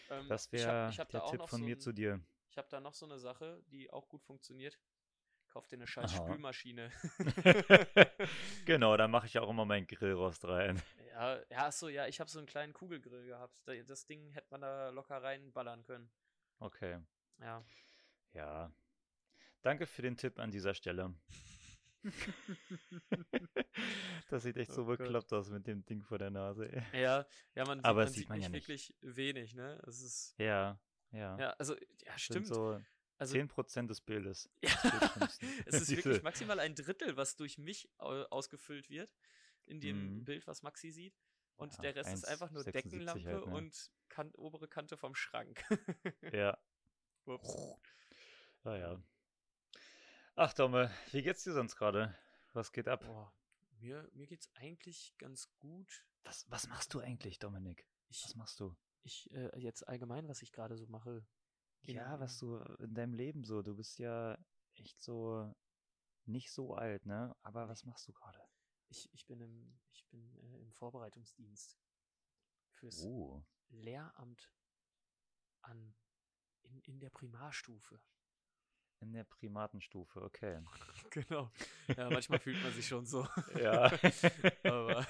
[0.08, 2.18] Ähm, Das wäre der Tipp von so mir ein- zu dir.
[2.48, 4.78] Ich habe da noch so eine Sache, die auch gut funktioniert.
[5.48, 6.24] Kauf dir eine scheiß Aha.
[6.24, 6.90] Spülmaschine.
[8.64, 10.80] genau, da mache ich auch immer meinen Grillrost rein.
[11.10, 13.60] ja, ja, achso, ja, ich habe so einen kleinen Kugelgrill gehabt.
[13.68, 16.10] Da- Das Ding hätte man da locker reinballern können.
[16.58, 17.00] Okay,
[17.40, 17.62] Ja.
[18.34, 18.72] Ja.
[19.62, 21.14] Danke für den Tipp an dieser Stelle.
[24.28, 24.98] das sieht echt so Oh Gott.
[24.98, 26.70] bekloppt aus mit dem Ding vor der Nase.
[26.70, 27.02] ey.
[27.02, 28.68] Ja, ja, man, sieht- Aber man sieht sieht man nicht ja nicht.
[28.68, 29.80] wirklich wenig, ne?
[29.86, 30.78] Es ist, Ja,
[31.12, 31.38] ja.
[31.38, 32.46] ja, also, ja, stimmt.
[32.46, 32.80] So
[33.18, 34.50] also, 10% des Bildes.
[34.62, 34.70] Ja,
[35.66, 39.10] es ist wirklich maximal ein Drittel, was durch mich au- ausgefüllt wird,
[39.66, 40.24] in dem Mhm.
[40.24, 41.14] Bild, was Maxi sieht.
[41.56, 43.54] Und Ja, der Rest ist einfach nur 1,76 Deckenlampe halt, ne?
[43.54, 45.64] und kan obere Kante vom Schrank.
[46.32, 46.58] Ja.
[48.64, 48.66] Ups.
[48.66, 49.02] Ah ja.
[50.36, 52.16] Ach, Domme, wie geht's dir sonst gerade?
[52.54, 53.04] Was geht ab?
[53.04, 53.32] Boah,
[53.78, 56.04] mir, mir geht's eigentlich ganz gut.
[56.24, 57.86] Was, was machst du eigentlich, Dominik?
[58.08, 58.74] Ich, Was machst du?
[59.02, 61.26] ich äh, jetzt allgemein, was ich gerade so mache.
[61.82, 64.38] Ja, was du in deinem Leben so, du bist ja
[64.76, 65.54] echt so
[66.24, 67.36] nicht so alt, ne?
[67.42, 68.40] Aber was machst du gerade?
[68.88, 71.78] Ich, ich bin im, ich bin äh, im Vorbereitungsdienst
[72.70, 73.44] fürs Oh.
[73.68, 74.50] Lehramt
[75.60, 75.94] an
[76.62, 78.00] in, in der Primarstufe.
[79.04, 80.60] In der Primatenstufe, okay.
[81.10, 81.50] Genau.
[81.96, 83.26] Ja, manchmal fühlt man sich schon so.
[83.60, 83.84] Ja.
[84.64, 85.06] Aber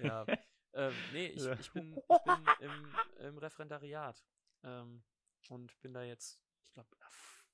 [0.00, 0.24] ja.
[0.72, 2.94] Ähm, nee, ich, ich bin, ich bin im,
[3.26, 4.22] im Referendariat.
[4.62, 5.02] Ähm,
[5.48, 6.88] und bin da jetzt, ich glaube,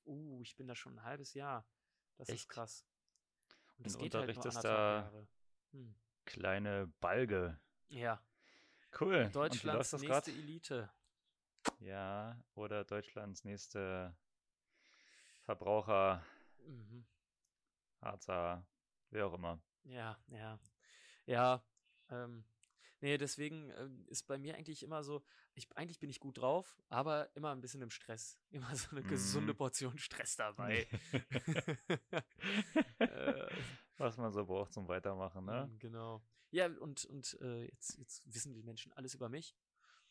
[0.06, 1.66] uh, ich bin da schon ein halbes Jahr.
[2.18, 2.48] Das ist Echt?
[2.48, 2.86] krass.
[3.78, 5.28] Und das geht halt nur unterrichtest anderthalb da Jahre.
[5.72, 5.94] Hm.
[6.26, 7.58] kleine Balge.
[7.88, 8.22] Ja,
[8.98, 9.30] Cool.
[9.32, 10.30] Deutschlands nächste gerade?
[10.30, 10.90] Elite.
[11.80, 14.14] Ja, oder Deutschlands nächste
[15.44, 16.22] Verbraucher,
[16.66, 17.04] Mhm.
[18.00, 18.64] Harzer,
[19.10, 19.60] wer auch immer.
[19.84, 20.58] Ja, ja.
[21.26, 21.64] Ja,
[22.10, 22.44] ähm,
[23.00, 25.24] nee, deswegen ähm, ist bei mir eigentlich immer so,
[25.54, 28.38] ich, eigentlich bin ich gut drauf, aber immer ein bisschen im Stress.
[28.50, 29.56] Immer so eine gesunde Mhm.
[29.56, 30.86] Portion Stress dabei.
[32.98, 33.50] äh,
[33.98, 35.68] Was man so braucht zum Weitermachen, ne?
[35.68, 36.22] mm, Genau.
[36.50, 39.56] Ja, und, und äh, jetzt, jetzt wissen die Menschen alles über mich.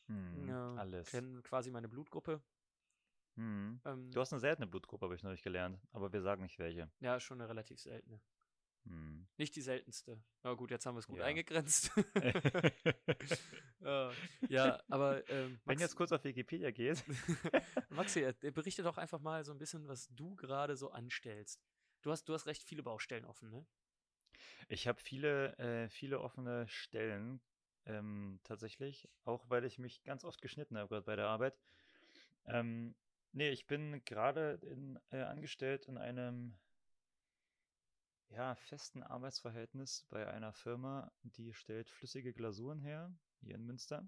[0.08, 1.08] Hm, äh, alles.
[1.10, 2.42] Kennen quasi meine Blutgruppe.
[3.36, 3.80] Hm.
[3.86, 6.90] Ähm, Du hast eine seltene Blutgruppe, habe ich neulich gelernt, aber wir sagen nicht welche.
[7.00, 8.20] ja, schon eine relativ seltene.
[8.86, 9.28] Hm.
[9.38, 10.22] Nicht die seltenste.
[10.44, 11.26] Ja gut, jetzt haben wir es gut Ja.
[11.26, 11.92] eingegrenzt.
[13.84, 14.12] Äh,
[14.48, 17.04] ja, aber ähm, Wenn Max- jetzt kurz auf Wikipedia geht.
[17.90, 21.60] Maxi, er berichte doch einfach mal so ein bisschen, was du gerade so anstellst.
[22.04, 23.66] Du hast, du hast recht viele Baustellen offen, ne?
[24.68, 27.42] Ich habe viele, äh, viele offene Stellen
[27.88, 31.58] ähm, tatsächlich, auch weil ich mich ganz oft geschnitten habe gerade bei der Arbeit.
[32.46, 32.94] Ähm,
[33.32, 36.58] nee, ich bin gerade in, äh, angestellt in einem
[38.30, 44.08] ja, festen Arbeitsverhältnis bei einer Firma, die stellt flüssige Glasuren her, hier in Münster.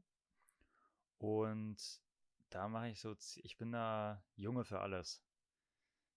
[1.17, 2.01] Und
[2.49, 5.21] da mache ich so, ich bin da Junge für alles.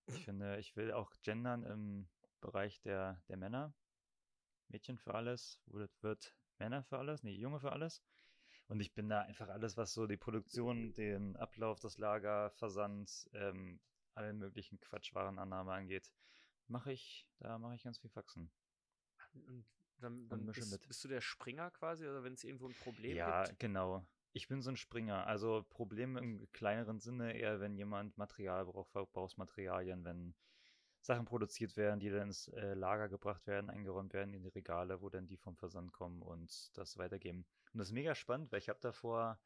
[0.07, 2.09] Ich finde, ich will auch gendern im
[2.41, 3.75] Bereich der, der Männer.
[4.69, 8.03] Mädchen für alles, wird, wird Männer für alles, nee, Junge für alles.
[8.69, 13.29] Und ich bin da einfach alles, was so die Produktion, den Ablauf, das Lager, Versand,
[13.33, 13.81] ähm,
[14.15, 16.11] allen möglichen Quatschwarenannahme angeht,
[16.69, 18.51] mache ich, da mache ich ganz viel Faxen.
[19.35, 19.65] Und
[19.99, 20.89] dann, dann mische bist, mit.
[20.89, 23.59] bist du der Springer quasi, oder wenn es irgendwo ein Problem Ja, gibt?
[23.61, 24.05] genau.
[24.33, 25.27] Ich bin so ein Springer.
[25.27, 30.35] Also Problem im kleineren Sinne eher, wenn jemand Material braucht, Verbrauchsmaterialien, wenn
[31.07, 35.01] Sachen produziert werden, die dann ins äh, Lager gebracht werden, eingeräumt werden in die Regale,
[35.01, 37.47] wo dann die vom Versand kommen und das weitergeben.
[37.73, 39.39] Und das ist mega spannend, weil ich habe da vor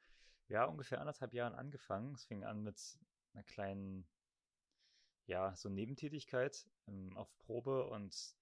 [0.48, 2.14] ja, ungefähr anderthalb Jahren angefangen.
[2.14, 2.98] Es fing an mit
[3.34, 4.08] einer kleinen,
[5.26, 8.34] ja, so Nebentätigkeit ähm, auf Probe und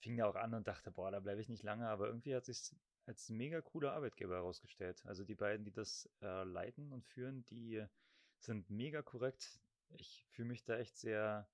[0.00, 2.44] fing da auch an und dachte, boah, da bleibe ich nicht lange, aber irgendwie hat
[2.44, 2.74] sich
[3.06, 5.02] als mega cooler Arbeitgeber herausgestellt.
[5.06, 7.84] Also die beiden, die das äh, leiten und führen, die
[8.38, 9.60] sind mega korrekt.
[9.96, 11.48] Ich fühle mich da echt sehr,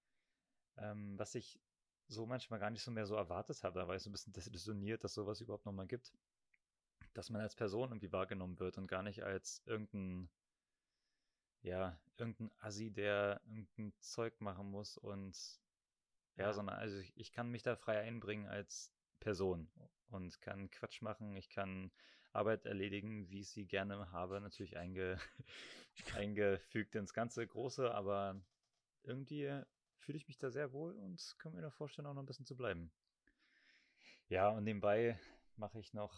[0.79, 1.61] ähm, was ich
[2.09, 3.81] so manchmal gar nicht so mehr so erwartet habe.
[3.81, 6.13] Da war ich so ein bisschen desillusioniert, dass sowas überhaupt nochmal gibt.
[7.15, 10.29] Dass man als Person irgendwie wahrgenommen wird und gar nicht als irgendein,
[11.63, 15.37] ja, irgendein Assi, der irgendein Zeug machen muss und
[16.37, 16.53] ja, Ja.
[16.53, 19.71] sondern also ich, ich kann mich da frei einbringen als Person
[20.11, 21.93] und kann Quatsch machen, ich kann
[22.33, 25.19] Arbeit erledigen, wie ich sie gerne habe, natürlich einge,
[26.17, 28.41] eingefügt ins ganze Große, aber
[29.05, 29.63] irgendwie
[30.05, 32.47] fühle ich mich da sehr wohl und kann mir da vorstellen, auch noch ein bisschen
[32.47, 32.93] zu bleiben.
[34.29, 35.19] Ja, und nebenbei
[35.57, 36.15] mache ich noch,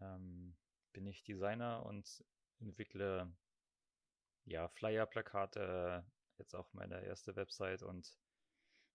[0.00, 0.56] ähm,
[0.92, 2.24] bin ich Designer und
[2.60, 3.32] entwickle
[4.44, 6.04] ja Flyer, Plakate,
[6.38, 8.18] jetzt auch meine erste Website und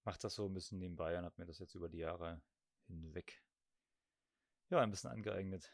[0.03, 2.41] mache das so ein bisschen nebenbei und habe mir das jetzt über die Jahre
[2.87, 3.43] hinweg
[4.69, 5.71] ja ein bisschen angeeignet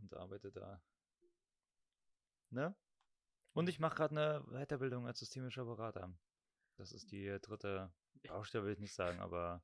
[0.00, 0.80] und arbeite da.
[2.50, 2.74] Ne?
[3.52, 6.12] Und ich mache gerade eine Weiterbildung als systemischer Berater.
[6.76, 7.92] Das ist die dritte
[8.26, 9.62] Baustelle, will ich nicht sagen, aber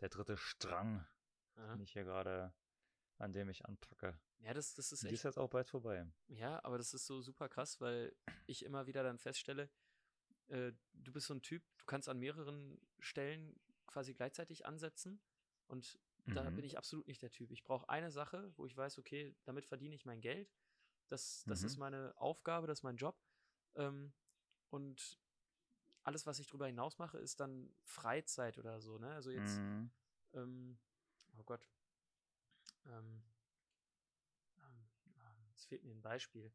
[0.00, 1.06] der dritte Strang,
[1.56, 2.52] Ja, den ich hier gerade,
[3.18, 4.18] an dem ich anpacke.
[4.40, 5.36] ja das, das ist Und die ist echt.
[5.36, 6.06] jetzt auch bald vorbei.
[6.28, 8.14] Ja, aber das ist so super krass, weil
[8.46, 9.70] ich immer wieder dann feststelle,
[10.48, 15.22] äh, du bist so ein Typ, du kannst an mehreren Stellen quasi gleichzeitig ansetzen
[15.68, 15.98] und
[16.34, 16.56] da Mhm.
[16.56, 17.50] bin ich absolut nicht der Typ.
[17.50, 20.52] Ich brauche eine Sache, wo ich weiß, okay, damit verdiene ich mein Geld.
[21.08, 21.80] Das, das ist Mhm.
[21.80, 23.20] meine Aufgabe, das ist mein Job.
[23.74, 24.12] Ähm,
[24.70, 25.18] und
[26.04, 28.98] alles, was ich darüber hinaus mache, ist dann Freizeit oder so.
[28.98, 29.12] Ne?
[29.12, 29.90] Also jetzt, Mhm.
[30.34, 30.78] ähm,
[31.38, 31.68] oh Gott,
[32.86, 33.22] ähm,
[34.58, 36.52] ähm, ähm, es fehlt mir ein Beispiel.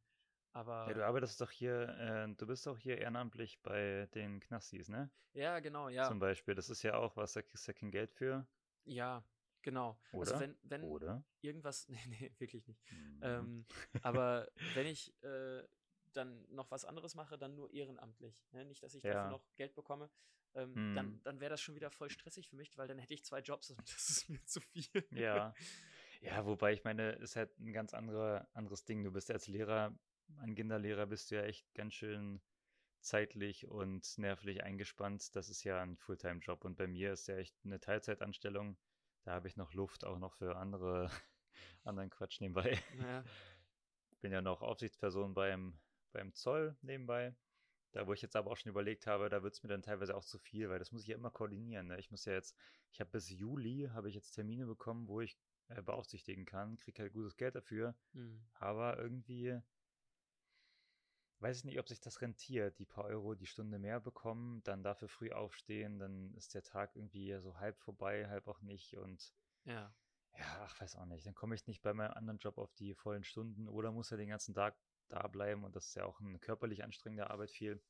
[0.53, 4.89] Aber Ja, du arbeitest doch hier, äh, du bist doch hier ehrenamtlich bei den Knastis,
[4.89, 5.09] ne?
[5.33, 6.55] ja, genau, ja, Zum Beispiel.
[6.55, 8.47] Das ist ja auch was, da kriegst du ja kein Geld für.
[8.85, 9.23] ja,
[9.61, 9.99] genau.
[10.11, 10.31] Oder?
[10.31, 11.23] Also wenn, wenn Oder?
[11.41, 12.81] irgendwas, nee, nee, wirklich nicht.
[12.91, 13.17] Mhm.
[13.21, 13.65] Ähm,
[14.01, 15.63] aber wenn ich äh,
[16.17, 18.45] dann noch was anderes mache, dann nur ehrenamtlich.
[18.51, 18.65] Ne?
[18.65, 19.13] Nicht, dass ich Ja.
[19.13, 20.09] dafür noch Geld bekomme.
[20.53, 21.21] Ähm, Dann, Hm.
[21.23, 23.69] dann wäre das schon wieder voll stressig für mich, weil dann hätte ich zwei Jobs
[23.69, 25.07] und das ist mir zu viel.
[25.11, 25.53] Ja.
[26.21, 29.03] Ja, wobei ich meine, ist halt ein ganz andere, anderes Ding.
[29.03, 29.95] Du bist ja als Lehrer,
[30.37, 32.41] ein Kinderlehrer bist du ja echt ganz schön
[33.01, 35.35] zeitlich und nervlich eingespannt.
[35.35, 38.77] Das ist ja ein Fulltime-Job und bei mir ist ja echt eine Teilzeitanstellung.
[39.23, 41.11] Da habe ich noch Luft auch noch für andere,
[41.83, 42.79] anderen Quatsch nebenbei.
[42.99, 43.23] Ja,
[44.21, 45.79] Bin ja noch Aufsichtsperson beim,
[46.11, 47.35] beim Zoll nebenbei.
[47.91, 50.15] Da, wo ich jetzt aber auch schon überlegt habe, da wird es mir dann teilweise
[50.15, 51.87] auch zu viel, weil das muss ich ja immer koordinieren.
[51.87, 51.99] Ne?
[51.99, 52.55] Ich muss ja jetzt,
[52.91, 55.37] ich habe bis Juli, habe ich jetzt Termine bekommen, wo ich
[55.69, 58.49] äh, beaufsichtigen kann, kriege halt gutes Geld dafür, Mhm.
[58.53, 59.61] aber irgendwie
[61.39, 64.83] weiß ich nicht, ob sich das rentiert, die paar Euro die Stunde mehr bekommen, dann
[64.83, 69.33] dafür früh aufstehen, dann ist der Tag irgendwie so halb vorbei, halb auch nicht und
[69.65, 69.93] Ja.
[70.37, 71.25] ja, ach, weiß auch nicht.
[71.25, 74.17] Dann komme ich nicht bei meinem anderen Job auf die vollen Stunden oder muss ja
[74.17, 74.77] den ganzen Tag
[75.09, 77.81] da bleiben und das ist ja auch eine körperlich anstrengende Arbeit viel.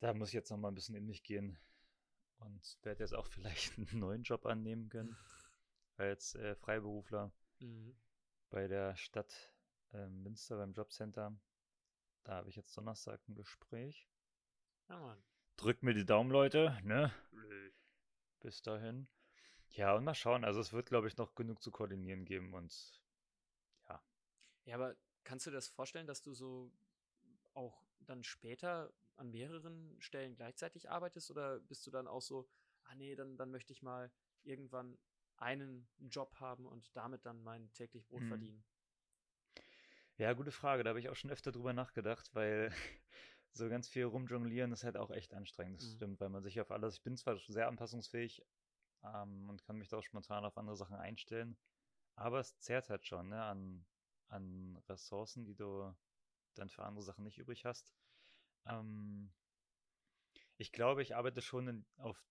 [0.00, 1.56] Da muss ich jetzt noch mal ein bisschen in mich gehen
[2.40, 5.16] und werde jetzt auch vielleicht einen neuen Job annehmen können
[5.96, 7.94] als äh, Freiberufler Mhm.
[8.50, 9.52] bei der Stadt
[9.94, 11.34] äh, Münster beim Jobcenter.
[12.24, 14.08] Da habe ich jetzt Donnerstag ein Gespräch.
[14.88, 15.22] Ja, Mann.
[15.58, 17.12] Drückt mir die Daumen, Leute, ne?
[17.30, 17.72] Blöd.
[18.40, 19.06] Bis dahin.
[19.70, 20.44] Ja, und mal schauen.
[20.44, 23.00] Also es wird, glaube ich, noch genug zu koordinieren geben und
[24.66, 24.94] Ja, aber
[25.28, 26.72] kannst du dir das vorstellen, dass du so
[27.52, 32.48] auch dann später an mehreren Stellen gleichzeitig arbeitest oder bist du dann auch so,
[32.84, 34.10] ah nee, dann, dann möchte ich mal
[34.42, 34.98] irgendwann
[35.36, 38.24] einen Job haben und damit dann mein täglich Brot Hm.
[38.24, 38.64] verdienen?
[40.18, 40.82] Ja, gute Frage.
[40.84, 42.70] Da habe ich auch schon öfter drüber nachgedacht, weil
[43.52, 45.80] so ganz viel rumjonglieren ist halt auch echt anstrengend.
[45.80, 45.92] Das Mhm.
[45.92, 46.96] stimmt, weil man sich auf alles.
[46.96, 48.44] Ich bin zwar sehr anpassungsfähig
[49.04, 51.56] ähm, und kann mich da auch spontan auf andere Sachen einstellen,
[52.16, 53.86] aber es zehrt halt schon ne, an,
[54.28, 55.94] an Ressourcen, die du
[56.54, 57.92] dann für andere Sachen nicht übrig hast.
[58.66, 59.32] Ähm,
[60.58, 62.22] ich glaube, ich arbeite schon in, auf,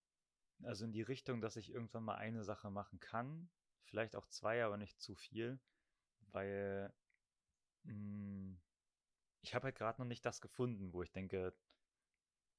[0.63, 3.49] also in die Richtung, dass ich irgendwann mal eine Sache machen kann.
[3.85, 5.59] Vielleicht auch zwei, aber nicht zu viel,
[6.31, 6.93] weil
[7.85, 8.55] Mm,
[9.41, 11.53] Ich habe halt gerade noch nicht das gefunden, wo ich denke,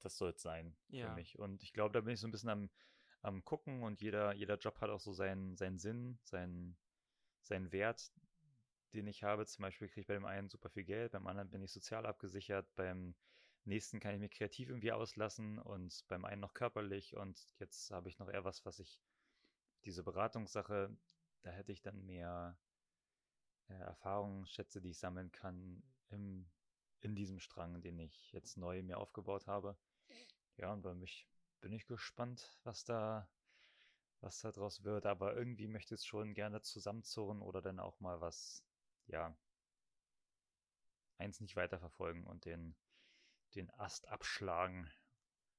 [0.00, 1.08] das soll es sein Ja.
[1.08, 1.38] für mich.
[1.38, 2.70] Und ich glaube, da bin ich so ein bisschen am,
[3.22, 6.76] am gucken und jeder, jeder Job hat auch so seinen, seinen Sinn, seinen,
[7.42, 8.12] seinen Wert,
[8.94, 9.46] den ich habe.
[9.46, 12.06] Zum Beispiel kriege ich bei dem einen super viel Geld, beim anderen bin ich sozial
[12.06, 13.14] abgesichert, beim
[13.64, 18.08] nächsten kann ich mich kreativ irgendwie auslassen und beim einen noch körperlich und jetzt habe
[18.08, 19.00] ich noch eher was, was ich,
[19.84, 20.96] diese Beratungssache,
[21.42, 22.56] da hätte ich dann mehr
[23.68, 26.46] äh, Erfahrungsschätze, die ich sammeln kann im,
[27.00, 29.76] in diesem Strang, den ich jetzt neu mir aufgebaut habe.
[30.56, 31.28] Ja, und bei mich
[31.60, 33.28] bin ich gespannt, was da,
[34.20, 35.06] was da draus wird.
[35.06, 38.64] Aber irgendwie möchte ich es schon gerne zusammenzurren oder dann auch mal was,
[39.08, 39.34] ja,
[41.18, 42.74] eins nicht weiterverfolgen und den,
[43.54, 44.90] den Ast abschlagen,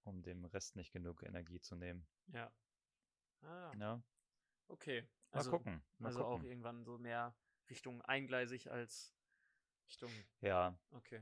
[0.06, 2.08] um dem Rest nicht genug Energie zu nehmen.
[2.34, 2.52] Ja.
[3.44, 4.02] Ah, Ja,
[4.68, 5.04] okay.
[5.34, 5.82] mal Also, gucken.
[6.00, 6.48] Mal also auch gucken.
[6.50, 7.34] irgendwann so mehr
[7.70, 9.14] Richtung eingleisig als
[9.88, 10.12] Richtung.
[10.42, 11.22] Ja, Okay.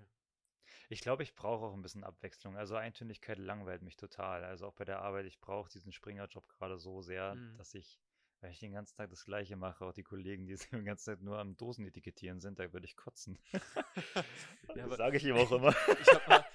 [0.89, 2.57] Ich glaube, ich brauche auch ein bisschen Abwechslung.
[2.57, 4.43] Also Eintönigkeit langweilt mich total.
[4.43, 7.57] Also auch bei der Arbeit, ich brauche diesen Springerjob gerade so sehr, Mhm.
[7.57, 7.99] dass ich,
[8.41, 11.21] wenn ich den ganzen Tag das Gleiche mache, auch die Kollegen, die den ganzen Tag
[11.21, 13.39] nur am Dosen etikettieren sind, da würde ich kotzen.
[14.75, 15.73] Ja, aber- Sage ich ihm auch immer.
[16.05, 16.45] Ich habe mal,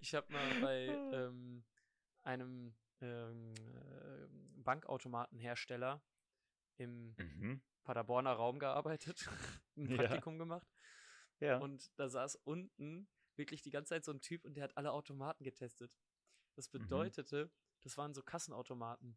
[0.00, 1.64] ich hab mal bei ähm,
[2.22, 4.26] einem ähm, äh,
[4.62, 6.02] Bankautomatenhersteller
[6.78, 7.62] im Mhm.
[7.84, 9.28] Paderborner Raum gearbeitet,
[9.76, 9.96] ein Ja.
[9.96, 10.66] Praktikum gemacht
[11.40, 11.58] Ja.
[11.58, 14.92] und da saß unten wirklich die ganze Zeit so ein Typ und der hat alle
[14.92, 15.92] Automaten getestet.
[16.54, 16.78] Das Mhm.
[16.78, 17.50] bedeutete,
[17.82, 19.16] das waren so Kassenautomaten.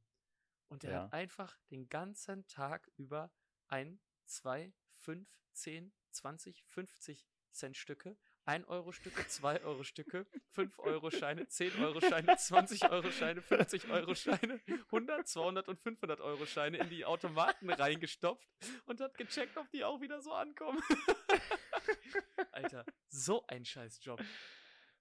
[0.68, 1.04] Und der Ja.
[1.04, 3.32] hat einfach den ganzen Tag über
[3.68, 10.78] ein, zwei, fünf, zehn, 20, 50 Cent Stücke, 1 Euro Stücke, 2 Euro Stücke, 5
[10.80, 16.20] Euro Scheine, 10 Euro Scheine, 20 Euro Scheine, 50 Euro Scheine, 100, 200 und 500
[16.20, 18.48] Euro Scheine in die Automaten reingestopft
[18.86, 20.82] und hat gecheckt, ob die auch wieder so ankommen.
[22.52, 24.22] Alter, so ein Scheißjob.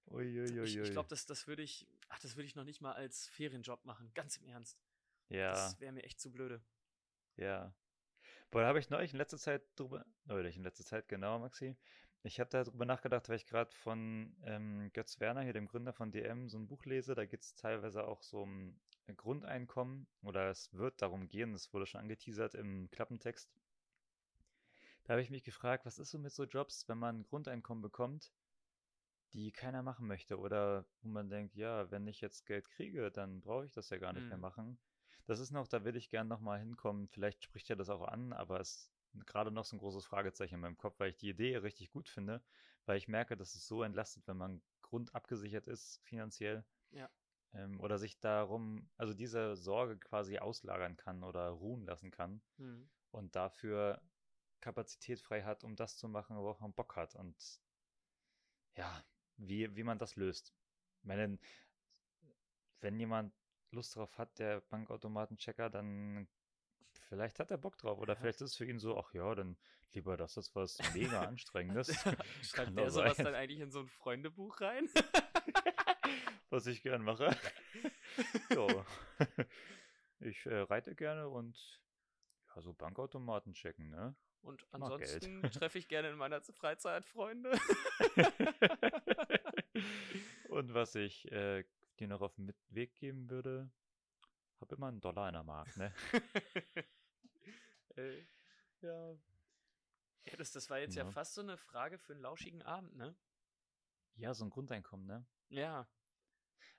[0.07, 0.64] Uiuiui.
[0.64, 3.27] Ich, ich glaube, das, das würde ich, ach, das würde ich noch nicht mal als
[3.29, 4.79] Ferienjob machen, ganz im Ernst.
[5.29, 6.63] Ja, Das wäre mir echt zu blöde.
[7.37, 7.73] ja.
[8.51, 11.77] Boah, da habe ich neulich in letzter Zeit drüber, neulich in letzter Zeit, genau, Maxi.
[12.25, 15.93] Ich habe da drüber nachgedacht, weil ich gerade von ähm, Götz Werner, hier dem Gründer
[15.93, 17.15] von DM, so ein Buch lese.
[17.15, 18.81] Da geht es teilweise auch so um
[19.17, 23.51] Grundeinkommen oder es wird darum gehen, das wurde schon angeteasert im Klappentext.
[25.05, 27.83] Da habe ich mich gefragt, was ist so mit so Jobs, wenn man ein Grundeinkommen
[27.83, 28.33] bekommt,
[29.35, 33.43] die keiner machen möchte oder wo man denkt, ja, wenn ich jetzt Geld kriege, dann
[33.43, 34.41] brauche ich das ja gar nicht mehr Mhm.
[34.41, 34.79] machen.
[35.27, 37.09] Das ist noch, da will ich gern nochmal hinkommen.
[37.09, 40.55] Vielleicht spricht ja das auch an, aber es ist gerade noch so ein großes Fragezeichen
[40.57, 42.43] in meinem Kopf, weil ich die Idee richtig gut finde,
[42.85, 46.65] weil ich merke, dass es so entlastet, wenn man grundabgesichert ist, finanziell.
[46.91, 47.09] Ja.
[47.53, 52.89] Ähm, oder sich darum, also diese Sorge quasi auslagern kann oder ruhen lassen kann Hm.
[53.11, 54.03] und dafür
[54.61, 57.15] Kapazität frei hat, um das zu machen, worauf man Bock hat.
[57.15, 57.61] Und
[58.77, 59.05] ja,
[59.37, 60.55] wie, wie man das löst.
[61.01, 61.39] Ich meine,
[62.81, 63.33] wenn jemand
[63.75, 66.27] Lust drauf hat, der Bankautomatenchecker, dann
[67.09, 67.99] vielleicht hat er Bock drauf.
[67.99, 68.21] Oder Ja.
[68.21, 69.57] vielleicht ist es für ihn so, ach ja, dann
[69.93, 71.89] lieber das ist was mega Anstrengendes.
[72.43, 73.27] Schreibt Kann der sowas sein.
[73.27, 74.89] dann eigentlich in so ein Freundebuch rein?
[76.51, 77.37] Was ich gern mache.
[78.53, 78.85] so.
[80.21, 81.81] Ich äh, reite gerne und
[82.55, 84.15] ja, so Bankautomaten checken, ne?
[84.43, 87.51] Und ansonsten treffe ich gerne in meiner Freizeit Freunde.
[90.49, 91.65] und was ich äh,
[91.96, 93.70] dir noch auf den Weg geben würde,
[94.61, 95.92] hab immer einen Dollar in der Mark, ne?
[97.96, 98.26] Ey.
[98.80, 99.12] Ja.
[100.26, 101.11] Ja, das, das war jetzt ja Ja.
[101.11, 103.14] fast so eine Frage für einen lauschigen Abend, ne?
[104.16, 105.26] Ja, so ein Grundeinkommen, ne?
[105.48, 105.87] Ja.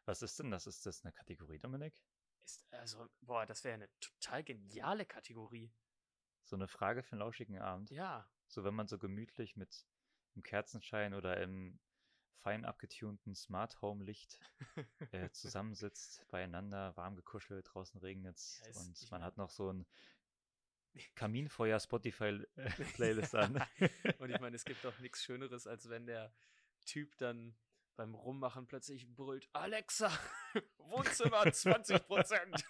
[0.05, 0.67] Was ist denn das?
[0.67, 2.01] Ist das eine Kategorie, Dominik?
[2.43, 5.73] Ist, also, boah, das wäre eine total geniale Kategorie.
[6.43, 7.89] So eine Frage für einen lauschigen Abend?
[7.89, 8.29] Ja.
[8.47, 9.87] So, wenn man so gemütlich mit
[10.35, 11.79] im Kerzenschein oder im
[12.41, 14.39] fein abgetunten Smart Home Licht
[15.11, 19.85] äh, zusammensitzt, beieinander, warm gekuschelt, draußen regnet Ja, ist- und man hat noch so ein
[21.15, 23.61] Kaminfeuer Spotify äh, Playlist an.
[24.19, 26.33] Und ich meine, es gibt doch nichts Schöneres, als wenn der
[26.85, 27.53] Typ dann
[27.97, 30.11] beim Rummachen plötzlich brüllt, Alexa,
[30.77, 32.65] Wohnzimmer 20 Prozent.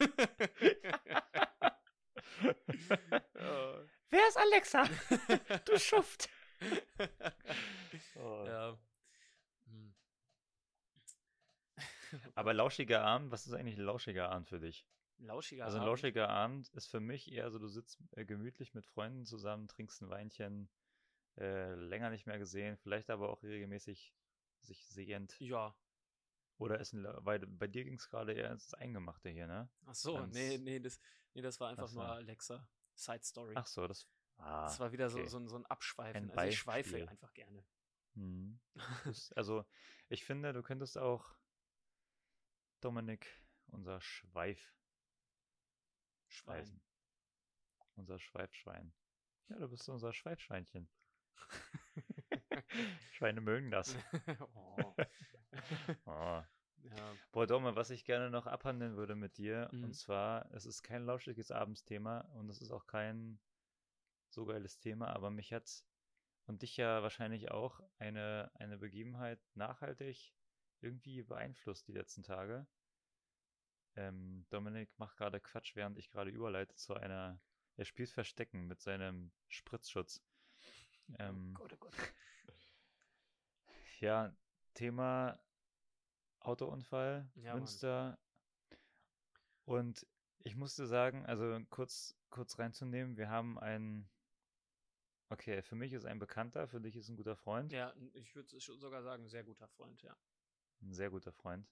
[3.36, 3.80] oh.
[4.10, 4.86] Wer ist Alexa?
[5.66, 6.30] Du Schuft!
[8.16, 8.44] Oh.
[8.48, 8.78] Ja.
[9.68, 9.96] Hm.
[12.36, 14.86] Aber lauschiger Abend, was ist eigentlich ein lauschiger Abend für dich?
[15.18, 15.92] Lauschiger Also ein Abend.
[15.92, 20.02] lauschiger Abend ist für mich eher so, du sitzt äh, gemütlich mit Freunden zusammen, trinkst
[20.02, 20.70] ein Weinchen,
[21.38, 24.14] äh, länger nicht mehr gesehen, vielleicht aber auch regelmäßig
[24.60, 25.40] sich sehend.
[25.40, 25.76] Ja.
[26.58, 29.70] Oder ist ein, weil bei dir ging es gerade eher ins Eingemachte hier, ne?
[29.86, 31.00] Ach so, Ganz- nee, nee, das,
[31.34, 32.00] nee, das war einfach Ach so.
[32.00, 32.68] nur Alexa.
[32.94, 33.54] Side Story.
[33.58, 34.08] Ach so, das.
[34.38, 35.28] Ah, das war wieder so, okay.
[35.28, 36.30] so, ein- so ein Abschweifen.
[36.32, 37.66] Ein also ich schweife einfach gerne.
[39.06, 39.66] Das- Also,
[40.10, 41.36] ich finde, du könntest auch
[42.86, 43.26] Dominik,
[43.72, 44.60] unser Schweif,
[46.28, 46.80] Schwein.
[47.96, 48.94] Unser Schweifschwein.
[49.50, 50.88] Ja, du bist unser Schweifschweinchen.
[53.14, 53.96] Schweine mögen das.
[54.54, 54.96] oh.
[56.06, 56.44] Oh.
[56.84, 57.16] Ja.
[57.32, 59.86] Boah, Dome, was ich gerne noch abhandeln würde mit dir, Mhm.
[59.86, 63.40] und zwar, es ist kein lauschiges Abendsthema und es ist auch kein
[64.30, 65.84] so geiles Thema, aber mich hat
[66.46, 70.36] und dich ja wahrscheinlich auch eine, eine Begebenheit nachhaltig
[70.82, 72.68] irgendwie beeinflusst die letzten Tage.
[73.96, 77.40] Ähm, Dominik macht gerade Quatsch, während ich gerade überleite zu einer,
[77.78, 80.22] er spielt Verstecken mit seinem Spritzschutz.
[81.20, 81.94] Ähm, oh Gott, oh Gott.
[84.00, 84.36] ja,
[84.74, 85.40] Thema
[86.40, 87.60] Autounfall, Ja, Mann.
[87.62, 88.20] Münster.
[89.66, 90.06] Und
[90.44, 94.08] ich musste sagen, also kurz, kurz reinzunehmen, wir haben einen,
[95.30, 98.60] okay, für mich ist ein Bekannter, für dich ist ein guter Freund, Ja, ich würde
[98.60, 100.16] sogar sagen, sehr guter Freund, ja.
[100.82, 101.68] ein sehr guter Freund.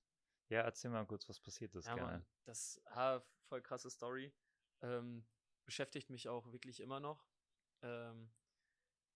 [0.54, 2.12] Ja, erzähl mal kurz, was passiert ist, ja, gerne.
[2.12, 4.32] Mann, das ah, voll krasse Story.
[4.82, 5.26] Ähm,
[5.66, 7.26] beschäftigt mich auch wirklich immer noch.
[7.82, 8.32] Ähm,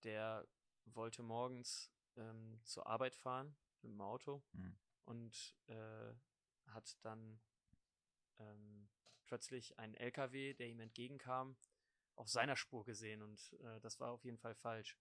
[0.04, 0.47] der
[0.86, 4.76] wollte morgens ähm, zur Arbeit fahren mit dem Auto Hm.
[5.06, 6.13] und äh,
[6.69, 7.39] hat dann
[8.39, 8.89] ähm,
[9.28, 11.56] plötzlich einen LKW, der ihm entgegenkam,
[12.15, 14.97] auf seiner Spur gesehen und äh, das war auf jeden Fall falsch.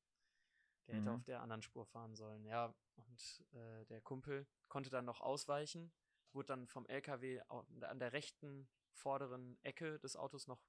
[0.87, 1.14] Der hätte Mhm.
[1.14, 2.75] auf der anderen Spur fahren sollen, ja.
[2.96, 5.92] Und äh, der Kumpel konnte dann noch ausweichen,
[6.37, 10.62] wurde dann vom LKW an der rechten vorderen Ecke des Autos noch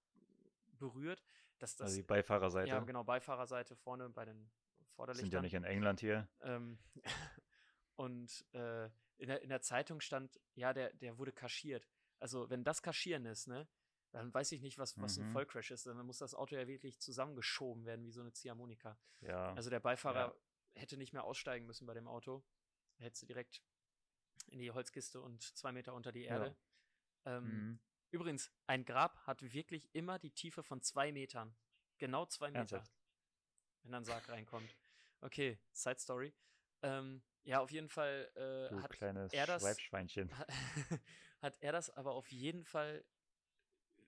[0.79, 1.23] berührt.
[1.59, 5.31] Das, das, also die Beifahrerseite ja, genau, Beifahrerseite vorne bei den sind Vorderlichtern.
[5.31, 6.27] ja nicht in England hier.
[6.41, 6.79] Ähm,
[7.95, 8.85] und äh,
[9.17, 11.87] in, der, in der Zeitung stand, ja, der, der wurde kaschiert.
[12.19, 13.67] Also, wenn das Kaschieren ist, ne,
[14.11, 15.33] dann weiß ich nicht, was, was ein Mhm.
[15.33, 15.85] Vollcrash ist.
[15.85, 18.97] Dann muss das Auto ja wirklich zusammengeschoben werden, wie so eine Ziehharmonika.
[19.21, 20.35] Ja, Also, der Beifahrer
[20.75, 22.43] hätte nicht mehr aussteigen müssen bei dem Auto.
[22.97, 23.61] Hätte direkt
[24.49, 26.31] in die Holzkiste und zwei Meter unter die Ja.
[26.37, 26.55] Erde.
[27.25, 27.79] Ähm, mhm.
[28.11, 31.55] Übrigens, ein Grab hat wirklich immer die Tiefe von zwei Metern.
[31.97, 32.93] Genau zwei Meter ernsthaft.
[33.83, 34.75] wenn dann Sarg reinkommt.
[35.21, 36.33] Okay, Side Story.
[36.83, 39.63] Ähm, ja, auf jeden Fall äh, Du hat, er das-
[41.41, 43.03] hat er das aber auf jeden Fall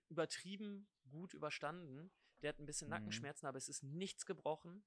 [0.10, 2.12] übertrieben gut überstanden.
[2.42, 2.92] Der hat ein bisschen Mhm.
[2.96, 4.84] Nackenschmerzen, aber es ist nichts gebrochen.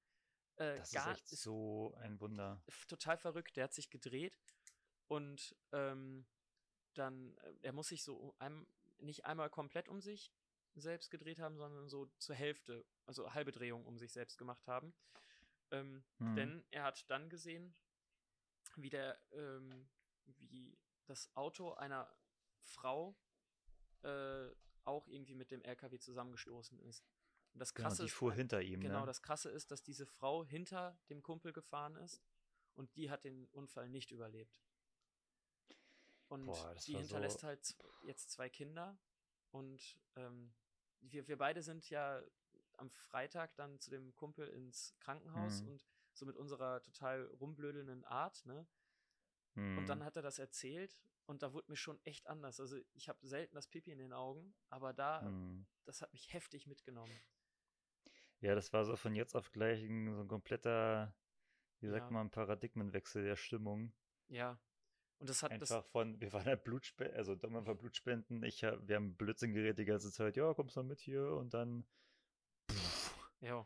[0.56, 2.62] Äh, Das ist gar, echt so ein Wunder.
[2.88, 3.56] total verrückt.
[3.56, 4.38] Der hat sich gedreht
[5.08, 6.26] und ähm,
[6.94, 8.66] dann, äh, er muss sich so einem,
[8.98, 10.32] nicht einmal komplett um sich
[10.74, 14.94] selbst gedreht haben, sondern so zur Hälfte, also halbe Drehung um sich selbst gemacht haben.
[15.70, 16.34] Ähm, Mhm.
[16.36, 17.74] Denn er hat dann gesehen,
[18.76, 19.88] wie der, ähm,
[20.26, 22.14] wie das Auto einer
[22.62, 23.16] Frau
[24.02, 24.48] äh,
[24.84, 27.04] auch irgendwie mit dem LKW zusammengestoßen ist.
[27.54, 29.06] Und das Genau, krasse die ist, fuhr hinter ihm, Genau, ne?
[29.06, 32.22] das krasse ist, dass diese Frau hinter dem Kumpel gefahren ist
[32.74, 34.60] und die hat den Unfall nicht überlebt.
[36.32, 37.76] Und Boah, die hinterlässt so- halt
[38.06, 38.98] jetzt zwei Kinder
[39.50, 40.54] und ähm,
[41.00, 42.22] wir, wir beide sind ja
[42.78, 45.68] am Freitag dann zu dem Kumpel ins Krankenhaus Mhm.
[45.68, 48.66] und so mit unserer total rumblödelnden Art, ne,
[49.54, 49.86] Und Mhm.
[49.86, 52.58] dann hat er das erzählt und da wurde mir schon echt anders.
[52.60, 55.66] Also ich habe selten das Pipi in den Augen, aber da, Mhm.
[55.84, 57.12] das hat mich heftig mitgenommen.
[58.40, 61.14] Ja, das war so von jetzt auf gleich ein, so ein kompletter,
[61.80, 62.10] wie sagt Ja.
[62.10, 63.92] man, Paradigmenwechsel der Stimmung.
[64.28, 64.58] Ja.
[65.22, 65.70] Und das hat das.
[65.70, 68.42] Einfach von, wir waren ja Blutspenden, also dann einfach Blutspenden.
[68.42, 70.36] Ich hab, wir haben Blödsinn geredet die ganze Zeit.
[70.36, 71.86] Ja, kommst du mal mit hier und dann
[73.40, 73.64] Ja,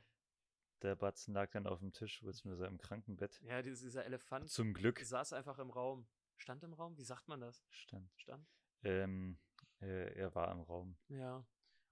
[0.83, 3.41] der Batzen lag dann auf dem Tisch, beziehungsweise im Krankenbett.
[3.41, 6.07] ja, dieser Elefant Zum Glück saß einfach im Raum.
[6.37, 6.99] Stand im Raum?
[6.99, 7.65] Wie sagt man das?
[7.71, 8.13] stand.
[8.17, 8.47] Stand?
[8.83, 9.39] Ähm,
[9.81, 10.99] äh, er war im Raum.
[11.09, 11.43] Ja.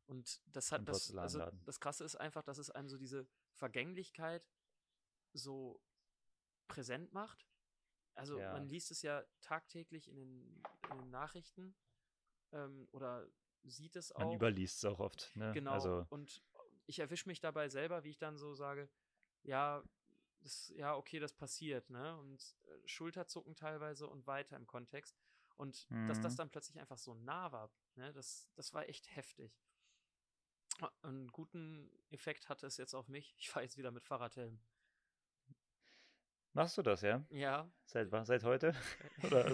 [0.05, 3.27] Und das hat Im das, also das Krasse ist einfach, dass es einem so diese
[3.55, 4.47] Vergänglichkeit
[5.33, 5.81] so
[6.69, 7.47] präsent macht.
[8.15, 8.53] Also Ja.
[8.53, 11.75] man liest es ja tagtäglich in den, in den Nachrichten
[12.53, 13.27] ähm, oder
[13.65, 14.37] sieht es Man auch.
[14.37, 15.53] überliest es auch oft, ne?
[15.53, 15.75] Genau.
[15.75, 16.43] Also, Und
[16.87, 18.89] ich erwische mich dabei selber, wie ich dann so sage,
[19.43, 19.83] ja,
[20.41, 22.17] das, ja, okay, das passiert, ne?
[22.19, 25.17] Und äh, Schulterzucken teilweise und weiter im Kontext.
[25.57, 26.37] Und dass das Mhm.
[26.37, 28.13] dann plötzlich einfach so nah war, ne?
[28.13, 29.59] Das, das war echt heftig.
[31.03, 33.35] Einen guten Effekt hatte es jetzt auf mich.
[33.39, 34.61] Ich fahre jetzt wieder mit Fahrradhelm.
[36.55, 37.23] Machst du das, ja?
[37.31, 37.69] Ja.
[37.87, 38.75] Seit, seit heute?
[39.23, 39.47] Oder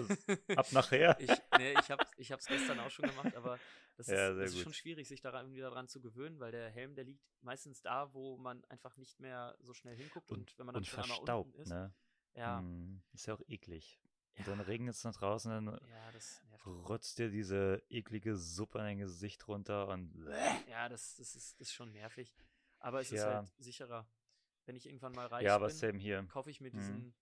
[0.55, 1.17] ab nachher?
[1.19, 3.59] Ich, nee, ich habe ich hab's gestern auch schon gemacht, aber
[3.97, 6.51] das ist, Ja, das sehr ist schon schwierig, sich daran wieder dran zu gewöhnen, weil
[6.51, 10.39] der Helm, der liegt meistens da, wo man einfach nicht mehr so schnell hinguckt und,
[10.39, 11.69] Und, wenn man dann und schon einmal verstaubt, unten ist.
[11.69, 11.93] ne?
[12.35, 13.99] Ja, Hm, ist ja auch eklig.
[14.37, 18.77] Und ja, dann regnet es nach draußen, dann ja, das rotzt dir diese eklige Suppe
[18.79, 20.11] in dein Gesicht runter und
[20.69, 22.33] Ja, das, das, ist, ist schon nervig.
[22.79, 24.07] Aber es ist halt sicherer.
[24.65, 26.77] Wenn ich irgendwann mal reich ja, bin, kaufe ich mir Mhm.
[26.77, 27.15] diesen,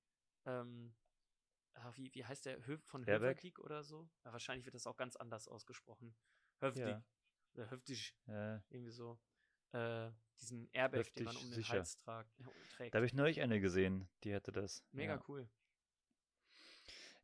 [0.46, 0.94] ähm,
[1.74, 3.06] ah, wie, wie heißt der, Hö von?
[3.06, 4.10] Höverdick oder so?
[4.26, 6.16] Ja, wahrscheinlich wird das auch ganz anders ausgesprochen.
[6.60, 6.86] Höfdig.
[6.86, 7.04] Ja.
[7.54, 9.20] Oder Höfdig, Äh, irgendwie so.
[9.72, 10.12] Äh,
[10.42, 11.70] diesen Airbag, den man Höftig um den sicher.
[11.70, 12.94] Hals tragt, ja, trägt.
[12.94, 14.84] da habe ich neulich eine gesehen, die hätte das.
[14.92, 15.24] Mega ja.
[15.28, 15.50] cool.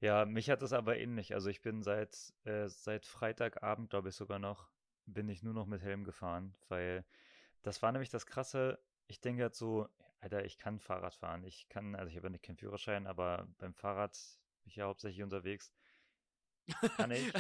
[0.02, 1.34] Ja, mich hat das aber ähnlich.
[1.34, 4.70] Also ich bin seit, äh, seit Freitagabend, glaube ich sogar noch,
[5.06, 7.06] bin ich nur noch mit Helm gefahren, weil
[7.64, 8.80] das war nämlich das Krasse.
[9.08, 9.88] Ich denke halt so,
[10.20, 11.44] Alter, ich kann Fahrrad fahren.
[11.44, 14.18] Ich kann, also ich habe ja nicht keinen Führerschein, aber beim Fahrrad
[14.64, 15.72] bin ich ja hauptsächlich unterwegs.
[16.98, 17.32] Kann ich?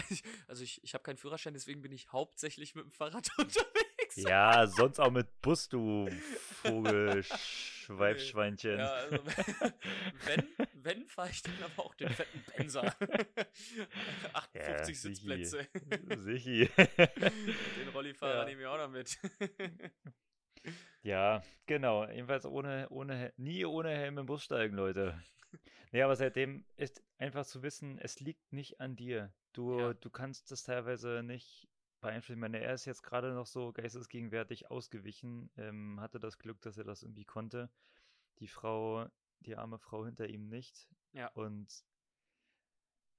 [0.47, 4.15] also ich, ich habe keinen Führerschein, deswegen bin ich hauptsächlich mit dem Fahrrad unterwegs.
[4.17, 6.07] Ja, sonst auch mit Bus, du
[6.61, 8.77] Vogelschweifschweinchen.
[8.77, 9.17] Ja, also
[10.25, 12.95] wenn, wenn fahre ich dann aber auch den fetten Penser.
[14.33, 15.15] 58 Sichi.
[15.15, 15.67] Sitzplätze.
[16.17, 16.69] Sichi.
[16.77, 18.45] Den Rollifahrer Ja.
[18.45, 19.17] nehme ich auch noch mit.
[21.05, 22.07] Ja, genau.
[22.07, 25.21] Jedenfalls ohne, ohne, nie ohne Helm im Bus steigen, Leute.
[25.91, 29.31] Nee, aber seitdem ist einfach zu wissen, es liegt nicht an dir.
[29.53, 29.93] Du, Ja.
[29.93, 31.69] du kannst das teilweise nicht
[32.01, 32.39] beeinflussen.
[32.39, 36.77] Ich meine, er ist jetzt gerade noch so geistesgegenwärtig ausgewichen, ähm, hatte das Glück, dass
[36.77, 37.69] er das irgendwie konnte.
[38.39, 39.07] Die Frau,
[39.39, 40.89] die arme Frau hinter ihm nicht.
[41.13, 41.27] Ja.
[41.29, 41.85] Und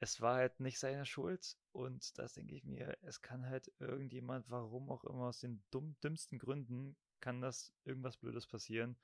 [0.01, 1.57] es war halt nicht seine Schuld.
[1.73, 5.97] Und das denke ich mir, es kann halt irgendjemand, warum auch immer, aus den dumm,
[6.03, 8.97] dümmsten Gründen, kann das irgendwas Blödes passieren.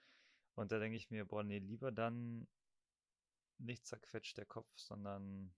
[0.54, 2.46] Und da denke ich mir, boah, nee, lieber dann
[3.58, 5.52] nicht zerquetscht der Kopf, sondern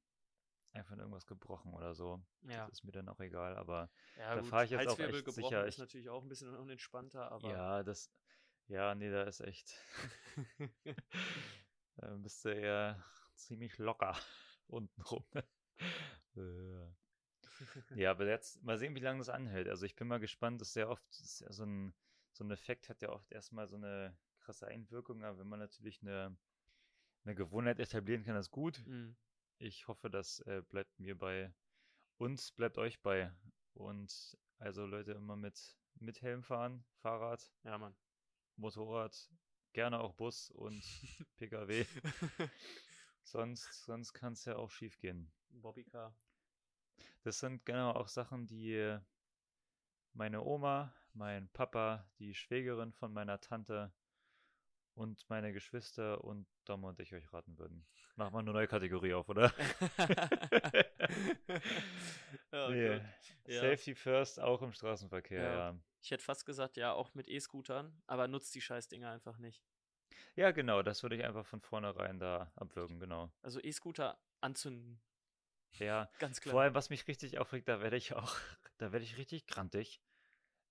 [0.72, 2.20] einfach irgendwas gebrochen oder so.
[2.48, 4.50] Ja, Das ist mir dann auch egal, aber ja da gut.
[4.50, 7.82] fahr ich jetzt auch echt sicher, ist ich- natürlich auch ein bisschen unentspannter, aber ja,
[7.82, 8.11] das,
[8.68, 9.74] ja, nee, da ist echt,
[11.96, 13.02] da bist du eher
[13.34, 14.16] ziemlich locker
[14.68, 15.24] untenrum.
[16.36, 16.86] Äh.
[17.94, 19.68] Ja, aber jetzt mal sehen, wie lange das anhält.
[19.68, 21.94] Also ich bin mal gespannt, das ist sehr oft, ist ja so ein,
[22.35, 26.03] so ein Effekt hat ja oft erstmal so eine krasse Einwirkung, aber wenn man natürlich
[26.03, 26.37] eine,
[27.24, 28.85] eine Gewohnheit etablieren kann, ist gut.
[28.87, 29.16] Mhm.
[29.59, 31.55] Ich hoffe, das äh, bleibt mir bei
[32.18, 33.32] uns, bleibt euch bei.
[33.72, 37.97] Und also Leute immer mit, mit Helm fahren, Fahrrad, ja, Mann.
[38.57, 39.30] Motorrad,
[39.72, 40.82] gerne auch Bus und
[41.37, 41.87] PKW.
[43.26, 45.32] Sonst, sonst kann es ja auch schief gehen.
[45.49, 46.14] Bobbycar.
[47.22, 48.99] Das sind genau auch Sachen, die
[50.12, 53.92] meine Oma, mein Papa, die Schwägerin von meiner Tante
[54.94, 57.86] und meine Geschwister und Dom und ich euch raten würden.
[58.16, 59.52] Machen wir eine neue Kategorie auf, oder?
[62.52, 63.00] oh, Nee.
[63.46, 63.60] Ja.
[63.60, 65.54] Safety first, auch im Straßenverkehr, Ja.
[65.70, 65.78] ja.
[66.00, 69.64] Ich hätte fast gesagt, ja, auch mit E-Scootern, aber nutzt die Scheißdinger einfach nicht.
[70.36, 73.32] Ja, genau, das würde ich einfach von vornherein da abwürgen, genau.
[73.42, 75.00] Also E-Scooter anzünden,
[75.72, 76.52] Ja, ganz klar.
[76.52, 78.36] vor allem, was mich richtig aufregt, da werde ich auch,
[78.78, 80.00] da werde ich richtig grantig,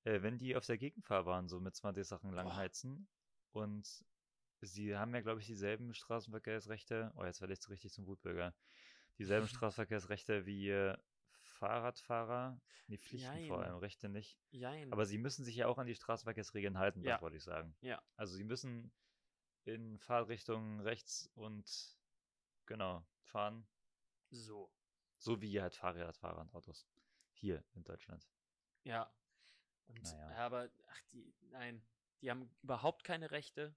[0.04, 2.38] äh, wenn die auf der Gegenfahrbahn so mit 20 Sachen Boah.
[2.38, 3.08] langheizen
[3.52, 4.06] und
[4.62, 8.56] sie haben ja, glaube ich, dieselben Straßenverkehrsrechte, oh, jetzt werde ich so richtig zum Wutbürger,
[9.18, 10.98] dieselben Straßenverkehrsrechte wie äh,
[11.42, 13.66] Fahrradfahrer, die Pflichten vor Jein.
[13.72, 14.40] allem, Rechte nicht.
[14.52, 14.92] Jein.
[14.92, 17.14] Aber sie müssen sich ja auch an die Straßenverkehrsregeln halten, Ja.
[17.14, 17.76] das wollte ich sagen.
[17.82, 18.02] Ja.
[18.16, 18.92] Also sie müssen
[19.66, 21.98] in Fahrtrichtung rechts und
[22.66, 23.68] genau fahren.
[24.30, 24.72] So.
[25.18, 26.88] So wie halt Fahrradfahrer und Autos.
[27.32, 28.28] Hier in Deutschland.
[28.84, 29.14] Ja.
[29.88, 30.32] Und, Naja.
[30.32, 31.82] ja, aber, ach, die, nein,
[32.22, 33.76] die haben überhaupt keine Rechte.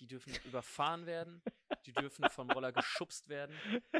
[0.00, 1.42] Die dürfen überfahren werden.
[1.84, 3.56] Die dürfen vom Roller geschubst werden.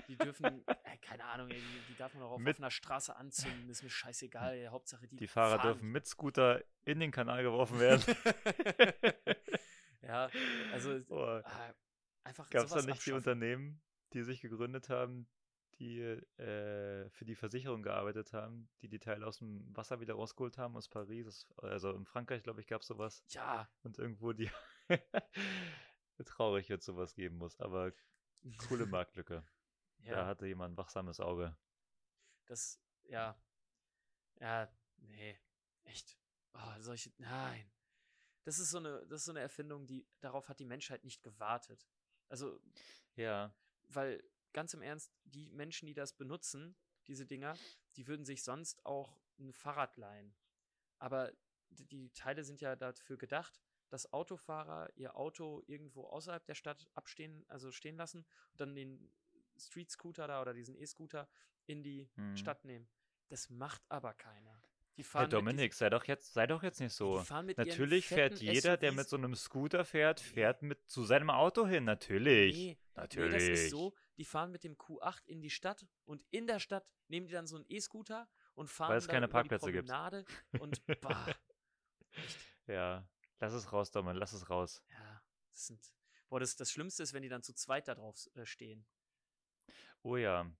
[0.06, 3.68] Die dürfen, äh, keine Ahnung, die, die darf man auch auf Mit- offener Straße anzünden.
[3.68, 4.54] Ist mir scheißegal.
[4.54, 5.72] ey, Hauptsache, die, Die Fahrer fahren.
[5.72, 8.04] dürfen mit Scooter in den Kanal geworfen werden.
[10.02, 10.30] ja,
[10.72, 11.74] also ah,
[12.24, 13.14] einfach Gab es da nicht die abschaffen.
[13.14, 13.82] Unternehmen,
[14.12, 15.28] die sich gegründet haben,
[15.78, 20.58] die äh, für die Versicherung gearbeitet haben, die die Teile aus dem Wasser wieder rausgeholt
[20.58, 21.46] haben aus Paris?
[21.56, 23.22] Also in Frankreich, glaube ich, gab es sowas.
[23.28, 24.50] Ja, Und irgendwo die
[26.24, 27.58] traurig jetzt sowas geben muss.
[27.60, 27.92] Aber
[28.68, 29.44] coole Marktlücke.
[30.04, 31.56] Da ja, hatte jemand ein wachsames Auge.
[32.46, 33.36] das, ja,
[34.40, 34.68] ja,
[34.98, 35.38] nee,
[35.84, 36.16] echt.
[36.54, 37.70] Oh, solche, nein.
[38.44, 41.22] Das ist so eine, das ist so eine Erfindung, die, darauf hat die Menschheit nicht
[41.22, 41.86] gewartet.
[42.28, 42.60] Also,
[43.16, 43.54] Ja.
[43.88, 44.22] weil
[44.52, 46.76] ganz im Ernst, die Menschen, die das benutzen,
[47.06, 47.56] diese Dinger,
[47.96, 50.34] die würden sich sonst auch ein Fahrrad leihen.
[50.98, 51.32] Aber
[51.70, 57.44] die Teile sind ja dafür gedacht, dass Autofahrer ihr Auto irgendwo außerhalb der Stadt abstehen,
[57.48, 59.10] also stehen lassen und dann den
[59.56, 61.28] Street Scooter da oder diesen E-Scooter
[61.66, 62.36] in die Mhm.
[62.36, 62.88] Stadt nehmen.
[63.28, 64.57] Das macht aber keiner.
[64.98, 67.24] Die fahren mit Dominik, sei doch jetzt, sei doch jetzt nicht so.
[67.56, 71.66] Natürlich fährt jeder, der SUVs mit so einem Scooter fährt, fährt mit zu seinem Auto
[71.68, 71.84] hin.
[71.84, 72.56] Natürlich.
[72.56, 73.32] Nee, Nee, Natürlich.
[73.48, 76.84] das ist so, die fahren mit dem Q8 in die Stadt und in der Stadt
[77.06, 79.88] nehmen die dann so einen E-Scooter und fahren es da keine Parkplätze gibt.
[80.60, 81.32] Und bah,
[82.66, 83.08] Ja.
[83.38, 84.82] Lass es raus, Domin, lass es raus.
[84.90, 85.22] ja,
[85.52, 85.80] das sind,
[86.28, 88.84] boah, das, das Schlimmste ist, wenn die dann zu zweit da drauf äh, stehen.
[90.02, 90.50] Oh ja,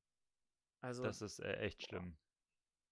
[0.81, 2.17] Also, das ist äh, echt schlimm.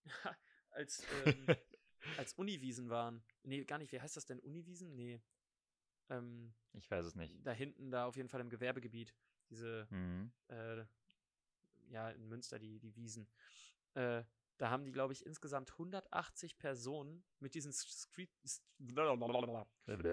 [0.76, 1.48] als, ähm,
[2.16, 4.94] als Uniwiesen waren, nee, gar nicht, wie heißt das denn, Uniwiesen?
[4.94, 5.20] Nee,
[6.10, 7.34] ähm, Ich weiß es nicht.
[7.44, 9.14] da hinten, da auf jeden Fall im Gewerbegebiet,
[9.50, 10.30] diese, Mhm.
[10.48, 10.84] äh,
[11.88, 13.28] ja, in Münster, die, die Wiesen.
[13.94, 14.24] Äh,
[14.58, 18.30] da haben die, glaube ich, insgesamt 180 Personen mit diesen Street,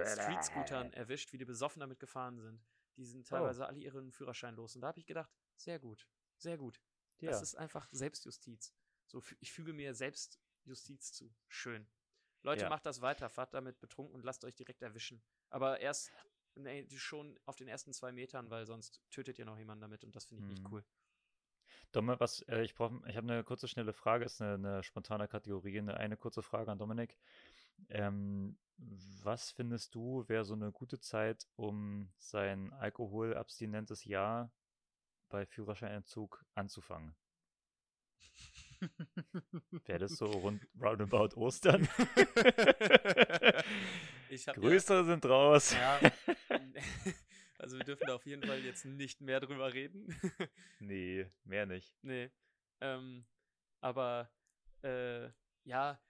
[0.05, 2.61] Street-Scootern erwischt, wie die besoffen damit gefahren sind.
[2.97, 3.30] Die sind Oh.
[3.30, 4.76] teilweise alle ihren Führerschein los.
[4.76, 6.07] Und da habe ich gedacht, sehr gut,
[6.38, 6.80] sehr gut.
[7.22, 7.41] Das Ja.
[7.41, 8.74] ist einfach Selbstjustiz.
[9.07, 9.93] So, ich füge mir
[10.64, 11.30] Selbstjustiz zu.
[11.47, 11.88] Schön.
[12.41, 12.70] Leute, Ja.
[12.70, 15.22] macht das weiter, fahrt damit betrunken und lasst euch direkt erwischen.
[15.49, 16.11] Aber erst
[16.55, 20.16] nee, schon auf den ersten zwei Metern, weil sonst tötet ihr noch jemanden damit und
[20.16, 20.72] das finde ich nicht Mhm.
[20.72, 20.84] cool.
[21.91, 25.28] Domme, was, äh, ich brauche, ich habe eine kurze, schnelle Frage, ist eine, eine spontane
[25.28, 27.18] Kategorie, eine, eine kurze Frage an Dominik.
[27.89, 34.51] Ähm, was findest du, wäre so eine gute Zeit, um sein alkoholabstinentes Jahr
[35.30, 37.16] bei Führerscheinentzug anzufangen?
[39.86, 41.88] Wäre das so rund roundabout Ostern?
[44.48, 45.74] Hab ja- sind raus.
[45.74, 46.00] Ja,
[47.60, 50.08] also wir dürfen da auf jeden Fall jetzt nicht mehr drüber reden.
[50.80, 51.94] Nee, mehr nicht.
[52.02, 52.30] nee.
[52.82, 53.26] Ähm,
[53.80, 54.30] aber
[54.82, 55.30] äh,
[55.64, 56.02] ja,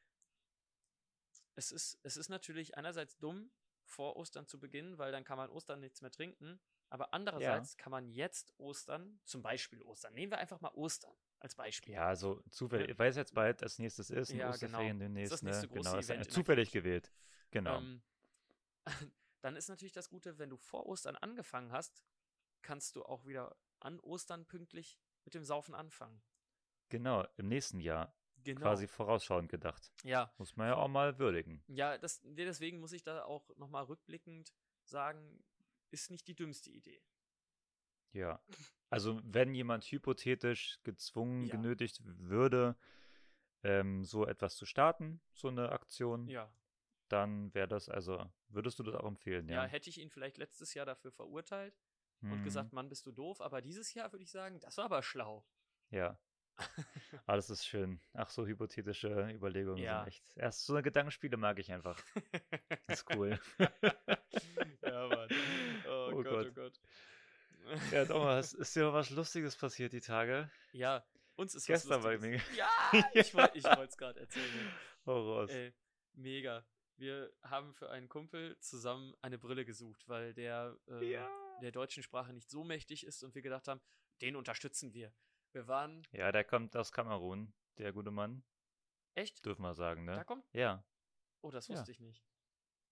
[1.55, 3.51] es ist, es ist natürlich einerseits dumm,
[3.93, 6.59] vor Ostern zu beginnen, weil dann kann man Ostern nichts mehr trinken.
[6.89, 11.55] Aber andererseits kann man jetzt Ostern, zum Beispiel Ostern, nehmen wir einfach mal Ostern als
[11.55, 11.93] Beispiel.
[11.93, 15.05] Ja, so zufällig, weil es jetzt bald als nächstes ist, Ja, Osterferien genau.
[15.05, 15.49] demnächst, Das ne?
[15.49, 17.11] nächste große Genau, ist Event in der zufällig gewählt.
[17.51, 17.77] Genau.
[17.77, 18.01] Ähm,
[19.41, 22.03] dann ist natürlich das Gute, wenn du vor Ostern angefangen hast,
[22.61, 26.21] kannst du auch wieder an Ostern pünktlich mit dem Saufen anfangen.
[26.89, 28.61] Genau, im nächsten Jahr Genau.
[28.61, 29.91] quasi vorausschauend gedacht.
[30.03, 31.63] Ja, Muss man ja auch mal würdigen.
[31.67, 35.43] ja, das, deswegen muss ich da auch nochmal rückblickend sagen,
[35.91, 37.01] ist nicht die dümmste Idee.
[38.11, 38.41] Ja.
[38.89, 41.55] Also, wenn jemand hypothetisch gezwungen, Ja.
[41.55, 42.77] genötigt würde,
[43.63, 46.53] ähm, so etwas zu starten, so eine Aktion, Ja.
[47.07, 49.63] dann wäre das, also, würdest du das auch empfehlen, ja.
[49.63, 49.65] ja?
[49.65, 51.79] hätte ich ihn vielleicht letztes Jahr dafür verurteilt
[52.21, 52.43] und Mhm.
[52.43, 55.45] gesagt, Mann, bist du doof, aber dieses Jahr würde ich sagen, das war aber schlau.
[55.89, 56.19] Ja.
[57.27, 57.99] Ah, das ist schön.
[58.13, 59.99] Ach, so hypothetische Überlegungen Ja.
[59.99, 60.23] sind echt.
[60.37, 62.01] Erst so eine Gedankenspiele mag ich einfach.
[62.87, 63.39] Das ist cool.
[64.81, 65.29] ja, Mann.
[65.87, 66.47] Oh, Oh Gott, Gott.
[66.47, 66.79] oh Gott.
[67.91, 70.49] ja, Thomas, ist dir was Lustiges passiert die Tage?
[70.73, 72.41] Ja, uns ist Gestern was bei Lustiges.
[72.49, 72.57] mir.
[72.57, 74.71] Ja, ich wollte es gerade erzählen.
[75.05, 75.49] Hau raus.
[75.49, 75.73] Ey,
[76.13, 76.65] mega.
[76.97, 81.17] Wir haben für einen Kumpel zusammen eine Brille gesucht, weil der äh,
[81.61, 83.81] der deutschen Sprache nicht so mächtig ist und wir gedacht haben,
[84.21, 85.13] den unterstützen wir.
[85.53, 88.43] Wir waren Ja, der kommt aus Kamerun, der gute Mann.
[89.15, 89.45] echt?
[89.45, 90.25] Dürfen wir sagen, Da ne?
[90.25, 90.45] kommt.
[90.53, 90.83] Ja.
[91.41, 91.75] Oh, das Ja.
[91.75, 92.23] wusste ich nicht.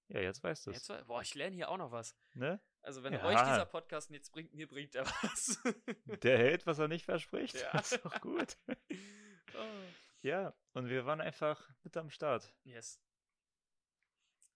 [0.10, 0.88] Ja, jetzt weißt du es.
[1.08, 2.16] Boah, ich lerne hier auch noch was.
[2.34, 2.60] Ne?
[2.82, 3.24] Also wenn Ja.
[3.26, 5.62] euch dieser Podcast nichts bringt, mir bringt er was.
[6.24, 7.56] Der hält, was er nicht verspricht.
[7.56, 7.72] Ja.
[7.72, 8.58] Das ist doch gut.
[9.56, 9.84] oh.
[10.22, 12.54] Ja, und wir waren einfach mit am Start.
[12.64, 13.02] Yes.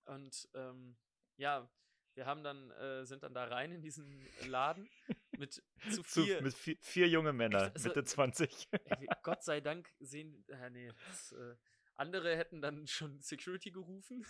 [0.05, 0.95] Und ähm,
[1.37, 1.67] ja,
[2.13, 4.87] wir haben dann, äh, sind dann da rein in diesen Laden
[5.37, 5.53] mit
[5.91, 6.41] zu Zu, vier.
[6.41, 8.67] mit vier, vier junge Männer, also- Mitte 20.
[8.71, 10.43] Ey, wir- Gott sei Dank sehen.
[10.47, 11.55] Äh, nee, das, äh,
[11.95, 14.25] andere hätten dann schon Security gerufen.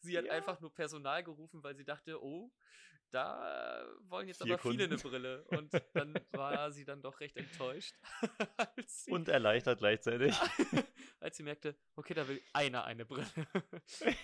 [0.00, 0.32] sie hat Ja.
[0.32, 2.52] einfach nur Personal gerufen, weil sie dachte, oh,
[3.10, 5.10] da wollen jetzt Vier aber viele eine Kunden.
[5.10, 5.44] Brille.
[5.48, 7.96] Und dann war sie dann doch recht enttäuscht.
[8.86, 10.36] sie, Und erleichtert gleichzeitig.
[11.18, 13.26] als sie merkte, okay, da will einer eine Brille.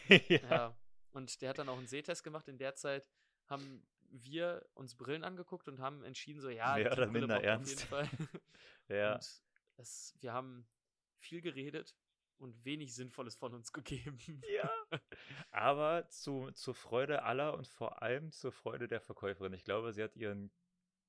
[0.09, 0.39] ja.
[0.49, 0.79] ja.
[1.11, 2.47] Und der hat dann auch einen Sehtest gemacht.
[2.47, 3.11] In der Zeit
[3.49, 3.85] haben
[4.25, 7.49] wir uns Brillen angeguckt und haben entschieden, so, ja, Mehr oder minder braucht auf jeden
[7.49, 7.83] ernst.
[7.83, 8.09] Fall.
[8.89, 9.15] ja.
[9.15, 9.43] Und
[9.77, 10.67] es, wir haben
[11.19, 11.97] viel geredet
[12.39, 14.43] und wenig Sinnvolles von uns gegeben.
[14.53, 14.71] Ja.
[15.51, 19.53] Aber zu, zur Freude aller und vor allem zur Freude der Verkäuferin.
[19.53, 20.51] Ich glaube, sie hat ihren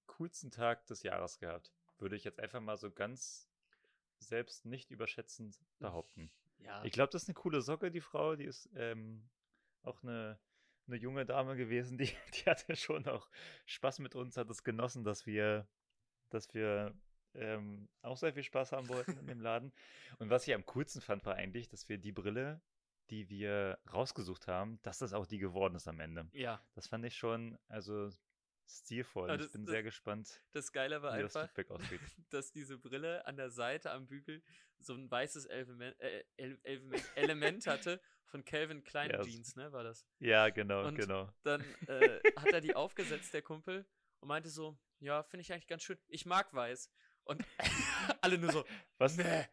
[0.08, 1.72] coolsten Tag des Jahres gehabt.
[2.00, 3.50] Würde ich jetzt einfach mal so ganz
[4.20, 6.32] selbst nicht überschätzend behaupten.
[6.60, 8.36] Ja, Ich glaube, das ist eine coole Socke, die Frau.
[8.36, 9.30] Die ist ähm,
[9.84, 10.40] auch eine,
[10.88, 11.98] eine junge Dame gewesen.
[11.98, 13.30] Die, die hatte schon auch
[13.66, 15.68] Spaß mit uns, hat es genossen, dass wir,
[16.30, 16.94] dass wir
[17.34, 19.72] ähm, auch sehr viel Spaß haben wollten in dem Laden.
[20.20, 22.62] Und was ich am coolsten fand, war eigentlich, dass wir die Brille,
[23.10, 26.28] die wir rausgesucht haben, dass das auch die geworden ist am Ende.
[26.34, 28.10] ja, Das fand ich schon, also
[28.68, 29.30] stilvoll.
[29.32, 31.50] Ah, ich bin das- sehr gespannt, das Geile war einfach,
[32.30, 34.44] dass diese Brille an der Seite am Bügel
[34.80, 39.56] so ein weißes Element, äh, El- Element, Element hatte von Calvin Klein Ja, es- Jeans,
[39.56, 40.06] ne, war das.
[40.20, 41.32] Ja, genau, Und- genau.
[41.44, 43.86] Dann äh, hat er die aufgesetzt, der Kumpel,
[44.20, 45.98] und meinte so, ja, finde ich eigentlich ganz schön.
[46.08, 46.92] Ich mag weiß.
[47.24, 47.44] Und
[48.22, 48.66] alle nur so,
[48.98, 49.16] Was?
[49.18, 49.46] nee.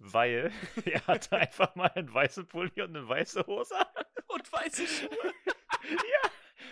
[0.00, 0.52] Weil
[0.84, 3.74] er hatte einfach mal einen weißen Pulli und eine weiße Hose.
[4.28, 5.34] und weiße Schuhe.
[5.84, 6.27] ja.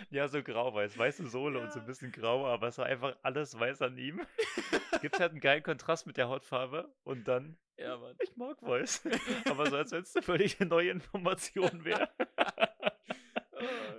[0.09, 0.97] Ja, so grau-weiß.
[0.97, 1.83] Weiße Sohle und so Ja.
[1.83, 4.21] ein bisschen grau, aber es war einfach alles weiß an ihm.
[5.01, 8.15] Gibt halt einen geilen Kontrast mit der Hautfarbe und dann, Ja, Mann.
[8.21, 9.03] ich mag weiß.
[9.49, 12.09] aber so als wenn es eine völlig neue Information wäre.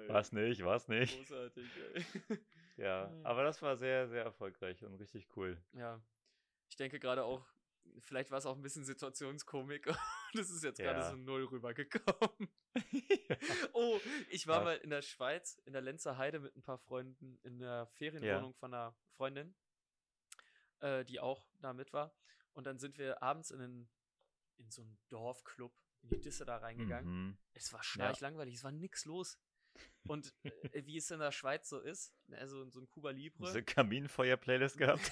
[0.08, 1.16] Was nicht, was nicht.
[1.18, 2.04] Großartig, ey.
[2.76, 5.60] Ja, aber das war sehr, sehr erfolgreich und richtig cool.
[5.72, 6.00] Ja.
[6.70, 7.44] Ich denke gerade auch,
[8.00, 9.86] vielleicht war es auch ein bisschen Situationskomik.
[10.34, 11.10] Das ist jetzt gerade Ja.
[11.10, 12.48] so null rübergekommen.
[13.72, 14.64] Oh, ich war Ja.
[14.64, 18.54] mal in der Schweiz, in der Lenzer Heide mit ein paar Freunden in der Ferienwohnung
[18.54, 19.54] von einer Freundin,
[20.80, 22.14] äh, die auch da mit war.
[22.52, 23.88] Und dann sind wir abends in, einen,
[24.58, 25.72] in so einen Dorfclub,
[26.02, 27.10] in die Disse da reingegangen.
[27.28, 27.38] Mhm.
[27.54, 29.38] Es war schnarchlangweilig, es war nix los.
[30.06, 30.34] Und
[30.74, 33.46] äh, wie es in der Schweiz so ist, also so ein Cuba Libre.
[33.46, 35.10] Diese Kaminfeuer-Playlist gehabt.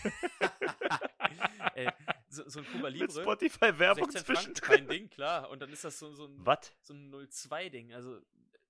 [1.75, 1.91] Ey,
[2.37, 3.23] so, so ein Cuba Libre.
[3.23, 4.87] Spotify-Werbung 16 Franken, zwischendrin.
[4.87, 5.51] kein Ding, klar.
[5.51, 6.73] Und dann ist das so, so ein, Was?
[6.83, 8.21] so ein 02-Ding, also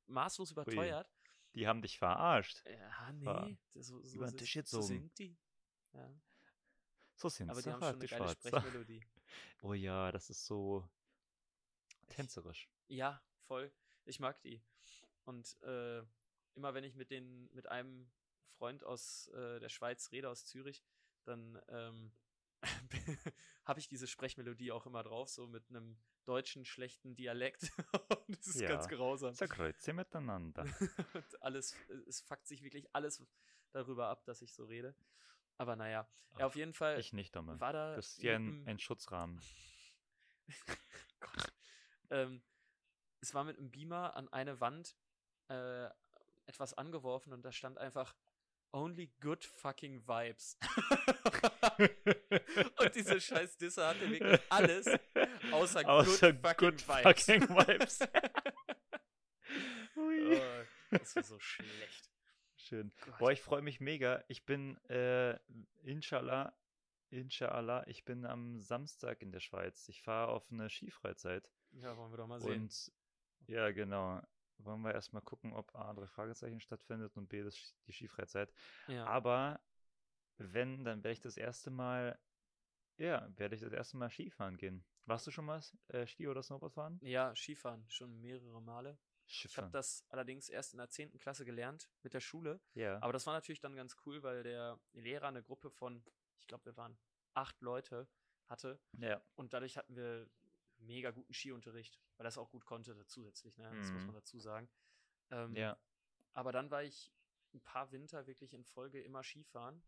[0.07, 1.11] maßlos überteuert.
[1.55, 2.63] Die haben dich verarscht.
[2.67, 4.87] Ja, nee, so, so, über den so, Tisch so gezogen.
[4.87, 5.37] singt die.
[5.95, 6.11] Ja.
[7.15, 8.31] So sind Aber die haben schon eine geile.
[8.31, 9.01] Sprechmelodie.
[9.63, 10.89] Oh ja, das ist so
[12.09, 12.69] tänzerisch.
[12.89, 13.73] Ja, voll.
[14.05, 14.63] Ich mag die.
[15.25, 16.03] Und äh,
[16.55, 18.09] immer wenn ich mit den, mit einem
[18.59, 20.85] Freund aus äh, der Schweiz rede, aus Zürich,
[21.25, 22.13] dann ähm,
[23.65, 27.71] habe ich diese Sprechmelodie auch immer drauf, so mit einem deutschen schlechten Dialekt.
[28.27, 28.69] Und das ist Ja.
[28.69, 29.35] ganz grausam.
[29.35, 30.63] Zerkreuze miteinander.
[31.15, 31.75] Und alles,
[32.07, 33.25] es fuckt sich wirklich alles
[33.73, 34.95] darüber ab, dass ich so rede.
[35.59, 37.59] Aber naja, ja, auf jeden Fall Ich nicht, Domme.
[37.61, 37.97] war da.
[37.97, 39.41] Das ist ja ein, ein Schutzrahmen.
[41.21, 41.53] Gott.
[42.11, 42.43] Ähm,
[43.21, 44.97] es war mit einem Beamer an eine Wand
[45.49, 45.89] äh,
[46.47, 48.15] etwas angeworfen und da stand einfach
[48.77, 50.59] Only good fucking vibes.
[52.79, 54.87] und diese scheiß Disse hatte wirklich alles
[55.51, 57.25] außer, Außer good fucking good vibes.
[57.25, 58.01] fucking vibes.
[59.99, 60.11] Oh,
[60.91, 62.11] das war so schlecht.
[62.57, 62.93] Schön.
[63.01, 63.17] Gott.
[63.19, 64.23] Boah, ich freue mich mega.
[64.29, 65.39] Ich bin, äh,
[65.85, 66.55] inshallah,
[67.09, 69.89] inshallah, ich bin am Samstag in der Schweiz.
[69.89, 71.51] Ich fahre auf eine Skifreizeit.
[71.71, 72.65] Ja, wollen wir doch mal sehen.
[72.65, 72.93] Und
[73.47, 74.21] ja, genau.
[74.59, 78.53] Wollen wir erstmal gucken, ob A, drei Fragezeichen stattfindet und B, das, die Skifreizeit.
[78.89, 79.07] ja.
[79.07, 79.61] Aber
[80.39, 82.19] wenn, dann werde ich das erste Mal,
[82.99, 84.85] ja, werde ich das erste Mal Skifahren gehen.
[85.05, 86.99] Warst du schon mal äh, Ski- oder Snowboard fahren?
[87.03, 88.99] ja, Skifahren schon mehrere Male.
[89.29, 91.19] Ich habe das allerdings erst in der 10.
[91.19, 92.61] Klasse gelernt mit der Schule.
[92.75, 93.03] Ja.
[93.03, 96.05] Aber das war natürlich dann ganz cool, weil der Lehrer eine Gruppe von,
[96.39, 96.97] ich glaube, wir waren
[97.35, 98.09] acht Leute
[98.47, 98.81] hatte.
[98.99, 99.21] ja.
[99.35, 100.29] Und dadurch hatten wir
[100.87, 103.65] mega guten Skiunterricht, weil das auch gut konnte zusätzlich, ne?
[103.77, 104.07] Das muss Mhm.
[104.07, 104.69] man dazu sagen.
[105.31, 105.79] Ähm, Ja.
[106.33, 107.13] Aber dann war ich
[107.55, 109.83] ein paar Winter wirklich in Folge immer Skifahren.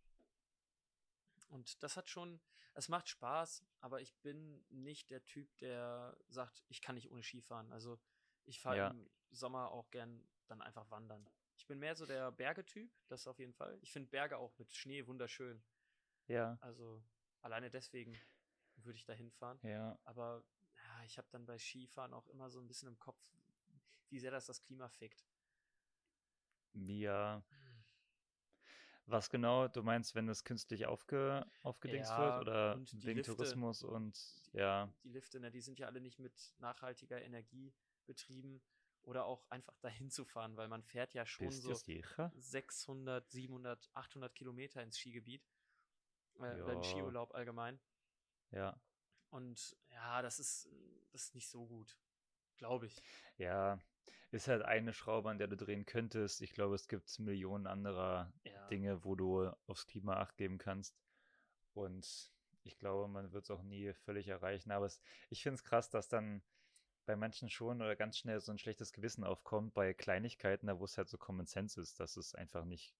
[1.49, 2.40] Und das hat schon,
[2.74, 7.22] es macht Spaß, aber ich bin nicht der Typ, der sagt, ich kann nicht ohne
[7.22, 7.72] Skifahren.
[7.72, 7.99] Also
[8.44, 8.88] ich fahre Ja.
[8.88, 11.28] im Sommer auch gern dann einfach wandern.
[11.57, 13.78] Ich bin mehr so der Bergetyp, das auf jeden Fall.
[13.82, 15.62] Ich finde Berge auch mit Schnee wunderschön.
[16.26, 16.57] Ja.
[16.61, 17.03] Also
[17.42, 18.18] alleine deswegen
[18.76, 19.59] würde ich da hinfahren.
[19.62, 19.99] Ja.
[20.05, 20.44] Aber
[21.09, 23.18] ich habe dann bei Skifahren auch immer so ein bisschen im Kopf,
[24.11, 25.24] wie sehr das das Klima fickt.
[26.74, 27.42] Ja.
[29.06, 29.68] Was genau?
[29.68, 33.34] Du meinst, wenn es künstlich aufge, aufgedingst Ja, wird oder wegen Lifte.
[33.34, 34.18] Tourismus und
[34.52, 37.72] ja, Die Lifte, ne, die sind ja alle nicht mit nachhaltiger Energie
[38.06, 38.61] betrieben
[39.02, 42.30] oder auch einfach dahin zu fahren, weil man fährt ja schon bist so du sicher?
[42.36, 45.42] 600, 700, 800 Kilometer ins Skigebiet.
[46.40, 47.80] Äh, in Skiurlaub allgemein.
[48.50, 48.78] Ja.
[49.30, 51.96] Und ja, das ist, das ist nicht so gut.
[52.56, 52.96] Glaube ich.
[53.36, 53.78] Ja,
[54.30, 56.42] ist halt eine Schraube, an der du drehen könntest.
[56.42, 58.68] Ich glaube, es gibt Millionen anderer Ja.
[58.68, 60.96] Dinge, wo du aufs Klima acht geben kannst.
[61.74, 62.32] Und
[62.64, 64.72] ich glaube, man wird es auch nie völlig erreichen.
[64.72, 65.00] Aber es,
[65.30, 66.42] ich finde es krass, dass dann
[67.06, 70.84] bei manchen schon oder ganz schnell so ein schlechtes Gewissen aufkommt bei Kleinigkeiten, da wo
[70.84, 72.94] es halt so Common Sense ist, dass es einfach nicht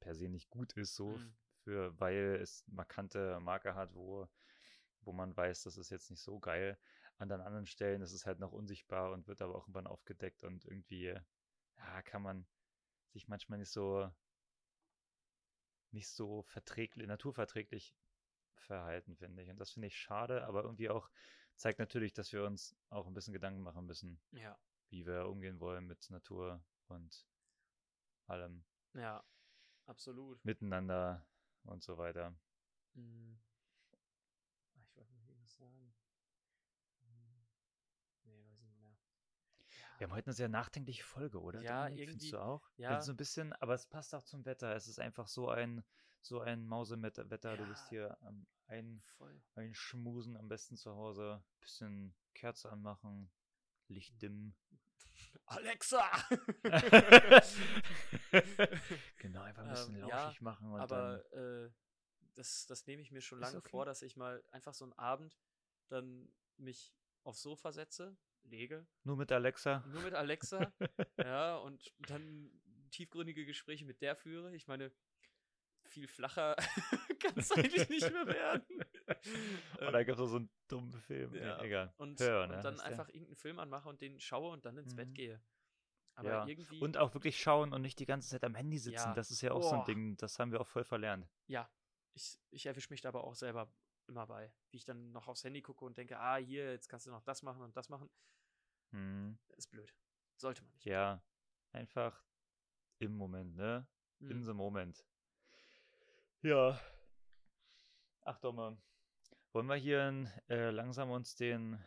[0.00, 1.34] per se nicht gut ist, so Mhm.
[1.62, 4.28] für, weil es markante Marker hat, wo,
[5.00, 6.78] wo man weiß, das ist jetzt nicht so geil.
[7.18, 10.42] An den anderen Stellen ist es halt noch unsichtbar und wird aber auch irgendwann aufgedeckt
[10.42, 11.16] und irgendwie,
[11.76, 12.46] ja, kann man
[13.12, 14.10] sich manchmal nicht so
[15.92, 17.94] nicht so verträglich, naturverträglich
[18.56, 19.50] verhalten, finde ich.
[19.50, 21.08] Und das finde ich schade, aber irgendwie auch
[21.54, 24.58] zeigt natürlich, dass wir uns auch ein bisschen Gedanken machen müssen, Ja.
[24.90, 27.26] wie wir umgehen wollen mit Natur und
[28.26, 29.24] allem Ja.
[29.86, 30.44] Absolut.
[30.44, 31.24] miteinander
[31.64, 32.34] und so weiter.
[32.94, 33.38] Hm.
[34.74, 35.94] Ah, Ich wollte noch irgendwas sagen.
[37.02, 37.44] Hm.
[38.24, 38.96] Nee, weiß ich nicht mehr.
[40.04, 41.62] Wir haben heute eine sehr nachdenkliche Folge, oder?
[41.62, 42.00] Ja, Dominik?
[42.10, 42.70] irgendwie- Findest du auch?
[42.76, 43.00] ja.
[43.00, 44.76] So ein bisschen, aber es passt auch zum Wetter.
[44.76, 45.82] Es ist einfach so ein,
[46.20, 47.24] so ein Mausewetter.
[47.56, 47.88] Du bist Ja.
[47.88, 49.40] hier am ein, Voll.
[49.54, 51.42] einschmusen, am besten zu Hause.
[51.62, 53.32] Bisschen Kerze anmachen,
[53.88, 54.54] Licht dimmen.
[55.46, 56.04] Alexa!
[59.16, 61.70] genau, einfach ein bisschen Ähm, ja, lauschig machen und Aber äh,
[62.34, 63.70] das, das nehme ich mir schon lange okay.
[63.70, 65.38] vor, dass ich mal einfach so einen Abend
[65.88, 69.84] dann mich aufs Sofa setze, lege, nur mit Alexa.
[69.88, 70.72] nur mit Alexa,
[71.18, 72.50] ja, und dann
[72.90, 74.54] tiefgründige Gespräche mit der führe.
[74.54, 74.92] Ich meine,
[75.86, 76.54] viel flacher
[77.20, 78.64] kann es eigentlich nicht mehr werden.
[78.70, 81.34] Oh, Ähm, da gab es so einen dummen Film.
[81.34, 81.92] ja, egal.
[81.98, 82.56] und, Hör, ne?
[82.56, 84.96] und dann Ist der- einfach irgendeinen Film anmache und den schaue und dann ins Mhm.
[84.96, 85.42] Bett gehe.
[86.16, 89.08] Aber Ja, irgendwie, Und auch wirklich schauen und nicht die ganze Zeit am Handy sitzen.
[89.08, 89.14] Ja.
[89.14, 89.84] Das ist ja auch so ein Boah.
[89.86, 91.28] Ding, das haben wir auch voll verlernt.
[91.48, 91.68] ja,
[92.16, 93.68] ich, ich erwische mich da aber auch selber
[94.08, 97.06] immer bei, wie ich dann noch aufs Handy gucke und denke, ah, hier, jetzt kannst
[97.06, 98.10] du noch das machen und das machen.
[98.90, 99.38] Hm.
[99.48, 99.94] Das ist blöd.
[100.36, 100.84] Sollte man nicht.
[100.84, 101.22] Ja,
[101.72, 102.22] einfach
[102.98, 103.86] im Moment, ne?
[104.20, 104.44] In Hm.
[104.44, 105.04] the moment.
[106.42, 106.80] Ja.
[108.22, 108.76] Ach doch mal.
[109.52, 111.82] Wollen wir hier äh, langsam uns den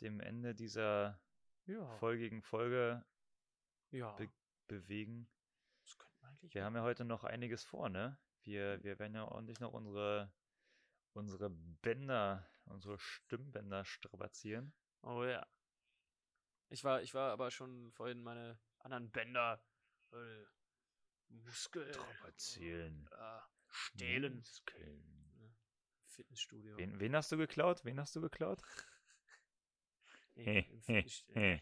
[0.00, 1.20] dem Ende dieser
[1.66, 1.86] Ja.
[1.98, 3.04] folgigen Folge
[3.90, 4.12] ja.
[4.12, 4.30] be-
[4.66, 5.28] bewegen?
[5.84, 6.54] das könnten wir eigentlich.
[6.54, 8.18] Wir haben ja heute noch einiges vor, ne?
[8.42, 10.32] Wir, wir werden ja ordentlich noch unsere
[11.12, 14.72] unsere Bänder, unsere Stimmbänder strapazieren.
[15.02, 15.46] Oh ja.
[16.68, 19.62] Ich war, ich war aber schon vorhin meine anderen Bänder.
[20.12, 20.44] Äh,
[21.28, 21.92] Muskeln.
[21.92, 23.08] Strapazieren.
[23.12, 24.36] Äh, Stählen.
[24.36, 25.34] Muskeln.
[25.38, 25.54] Ne?
[26.06, 26.76] Fitnessstudio.
[26.76, 27.84] Wen, wen hast du geklaut?
[27.84, 28.62] Wen hast du geklaut?
[30.34, 31.58] Nee, im Fitnessstudio.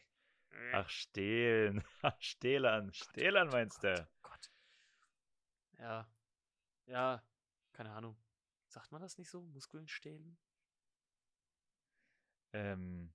[0.72, 1.84] Ach, stehlen.
[2.02, 2.92] Ach, Stählern.
[2.92, 3.94] Stählern meinst du?
[4.00, 4.52] Oh Gott.
[5.78, 6.08] Ja.
[6.86, 7.22] Ja,
[7.72, 8.16] keine Ahnung.
[8.70, 9.42] Sagt man das nicht so?
[9.42, 10.38] Muskeln stählen?
[12.52, 13.12] Ähm,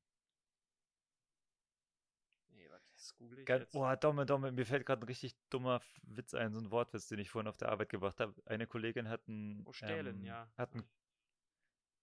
[2.50, 3.72] Nee, warte, das google ich jetzt.
[3.72, 7.20] boah, Domme, Domme, mir fällt gerade ein richtig dummer Witz ein, so ein Wortwitz, den
[7.20, 8.36] ich vorhin auf der Arbeit gebracht habe.
[8.46, 9.66] Eine Kollegin hat einen.
[9.66, 10.48] Oh, stählen, ähm, ja.
[10.58, 10.84] Hat einen,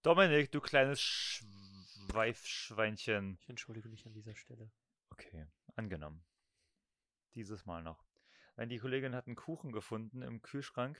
[0.01, 3.37] Dominik, du kleines Schweifschweinchen.
[3.39, 4.69] Ich entschuldige mich an dieser Stelle.
[5.11, 5.45] Okay,
[5.75, 6.25] angenommen.
[7.35, 8.03] Dieses Mal noch.
[8.55, 10.99] Nein, die Kollegin hat einen Kuchen gefunden im Kühlschrank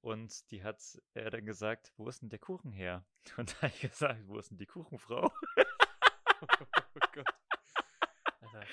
[0.00, 0.80] und die hat
[1.14, 3.04] äh, dann gesagt, wo ist denn der Kuchen her?
[3.36, 5.30] Und da habe ich gesagt, wo ist denn die Kuchenfrau?
[6.40, 6.46] oh
[7.12, 7.26] Gott.
[8.40, 8.66] Alter.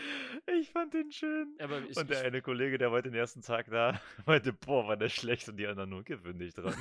[0.57, 1.55] Ich fand den schön.
[1.59, 4.87] Aber ich, und der ich, eine Kollege, der war den ersten Tag da, meinte, boah,
[4.87, 6.75] war der schlecht und die anderen nur gewöhnlich dran.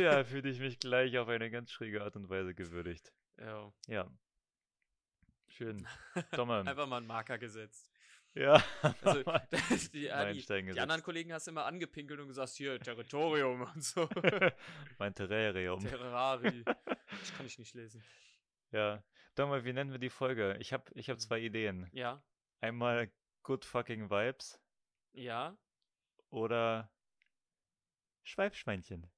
[0.00, 3.12] ja, fühlte ich mich gleich auf eine ganz schräge Art und Weise gewürdigt.
[3.38, 3.72] ja.
[3.86, 4.10] Ja.
[5.48, 5.86] Schön.
[6.14, 7.89] Einfach mal einen Marker gesetzt.
[8.34, 8.62] Ja.
[9.02, 10.40] Also, das- die, ah, die,
[10.72, 14.08] die anderen Kollegen hast du immer angepinkelt und gesagt, hier, Territorium und so.
[14.98, 15.80] mein Terrarium.
[15.80, 16.64] Terrari.
[16.64, 18.04] Das kann ich nicht lesen.
[18.70, 19.02] Ja.
[19.34, 20.56] Dommel, wie nennen wir die Folge?
[20.60, 21.20] Ich habe ich hab Hm.
[21.20, 21.88] zwei Ideen.
[21.92, 22.22] Ja,
[22.60, 23.10] Einmal
[23.42, 24.60] Good Fucking Vibes
[25.12, 25.56] ja,
[26.28, 26.92] oder
[28.22, 29.10] Schweifschweinchen.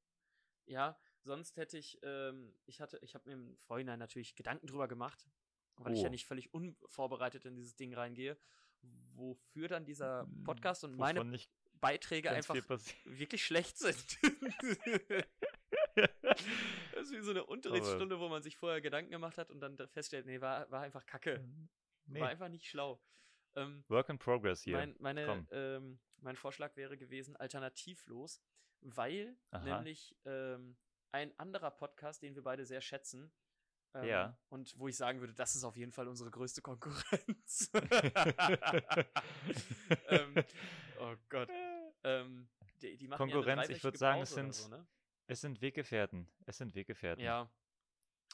[0.67, 0.99] ja.
[1.25, 5.25] Sonst hätte ich, ähm, ich hatte, ich habe mir im Vorhinein natürlich Gedanken drüber gemacht,
[5.77, 6.11] weil ich ja Oh.
[6.11, 8.37] nicht völlig unvorbereitet in dieses Ding reingehe,
[9.15, 11.39] wofür dann dieser Mm, Podcast und Wovon meine
[11.81, 12.55] Beiträge einfach
[13.05, 14.19] wirklich schlecht sind.
[16.95, 19.77] Das ist wie so eine Unterrichtsstunde, wo man sich vorher Gedanken gemacht hat und dann
[19.89, 21.45] feststellt, nee, war, war einfach kacke.
[22.07, 22.21] nee.
[22.21, 23.03] War einfach nicht schlau.
[23.55, 24.77] Ähm, Work in progress hier.
[24.77, 28.41] mein, meine, ähm, mein Vorschlag wäre gewesen, alternativlos,
[28.81, 29.65] weil Aha.
[29.65, 30.77] nämlich ähm,
[31.11, 33.33] ein anderer Podcast, den wir beide sehr schätzen,
[33.95, 34.39] ähm, Ja.
[34.49, 37.71] und wo ich sagen würde, das ist auf jeden Fall unsere größte Konkurrenz.
[40.09, 40.35] ähm,
[40.99, 41.49] oh Gott.
[42.05, 42.49] Ähm,
[42.81, 44.87] die, die Konkurrenz, ja ich würd dreiwöchige sagen, es sind- So, ne?
[45.29, 46.29] Es sind Weggefährten.
[46.47, 47.25] Es sind Weggefährten.
[47.25, 47.51] Ja.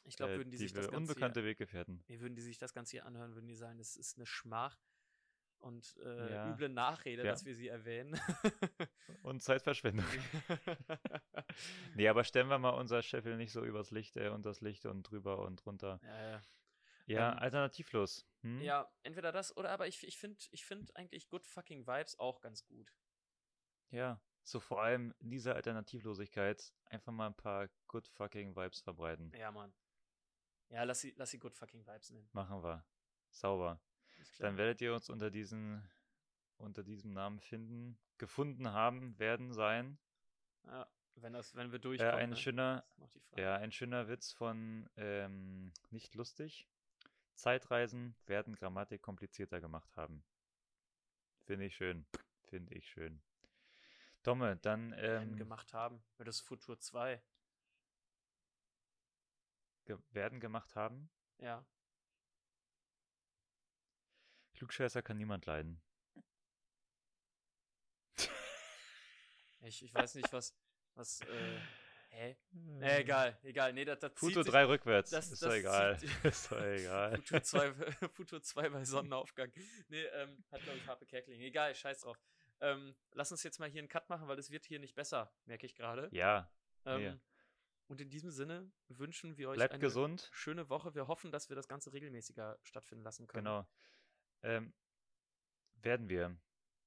[0.04, 2.02] Ich glaube, äh, würden die, sich wir- das Ganze unbekannte Weggefährten.
[2.06, 4.78] hier, würden die sich das Ganze hier anhören, würden die sagen, das ist eine Schmach
[5.60, 6.50] und äh, Ja.
[6.52, 7.30] üble Nachrede, Ja.
[7.32, 8.14] dass wir sie erwähnen.
[9.22, 10.06] Und Zeitverschwendung.
[11.94, 15.02] nee, aber stellen wir mal unser Scheffel nicht so übers Licht, äh, unters Licht und
[15.04, 16.00] drüber und drunter.
[16.02, 16.40] ja, ja.
[17.06, 18.26] Ja, Ähm, alternativlos.
[18.42, 18.60] Hm?
[18.60, 22.40] ja, entweder das oder aber ich, ich finde ich find eigentlich Good Fucking Vibes auch
[22.42, 22.94] ganz gut.
[23.90, 24.20] Ja.
[24.44, 29.32] So vor allem in dieser Alternativlosigkeit einfach mal ein paar good fucking Vibes verbreiten.
[29.36, 29.74] Ja, Mann.
[30.68, 32.28] Ja, lass sie, lass sie Good Fucking Vibes nennen.
[32.32, 32.84] Machen wir.
[33.30, 33.80] Sauber.
[34.30, 34.50] Ist klar.
[34.50, 35.82] Dann werdet ihr uns unter diesen
[36.58, 39.98] unter diesem Namen finden, gefunden haben, werden sein.
[40.64, 42.14] ja, wenn, das, wenn wir durchkommen.
[42.14, 42.36] ein ne?
[42.36, 42.84] schöner,
[43.36, 46.68] ja, ein schöner Witz von ähm, nicht lustig.
[47.34, 50.24] Zeitreisen werden Grammatik komplizierter gemacht haben.
[51.44, 52.06] Finde ich schön.
[52.44, 53.22] Finde ich schön.
[54.22, 56.02] Domme, dann werden ähm, gemacht haben.
[56.16, 57.22] Für das Futur 2.
[59.84, 61.08] ge werden gemacht haben.
[61.38, 61.64] Ja.
[64.58, 65.80] Klugscheißer kann niemand leiden.
[69.60, 70.52] Ich, ich weiß nicht, was.
[70.94, 71.58] was äh,
[72.10, 72.36] hä?
[72.50, 73.72] Nee, egal, egal.
[73.72, 75.10] Nee, das, das Futur sich- 3 rückwärts.
[75.10, 75.98] das- ist das doch egal.
[76.24, 77.16] ist doch egal.
[77.16, 77.72] Futur 2,
[78.14, 79.52] Futur 2 bei Sonnenaufgang.
[79.88, 81.40] Nee, ähm, hat, glaube ich, Harpe Kerkeling.
[81.40, 82.18] Egal, scheiß drauf.
[82.60, 85.32] Ähm, lass uns jetzt mal hier einen Cut machen, weil es wird hier nicht besser,
[85.44, 86.08] merke ich gerade.
[86.12, 86.50] Ja,
[86.84, 87.20] Ähm, nee.
[87.86, 90.28] Und in diesem Sinne wünschen wir euch bleibt eine gesund.
[90.32, 90.94] schöne Woche.
[90.94, 93.44] Wir hoffen, dass wir das Ganze regelmäßiger stattfinden lassen können.
[93.44, 93.66] Genau.
[94.42, 94.72] Ähm,
[95.82, 96.36] werden wir.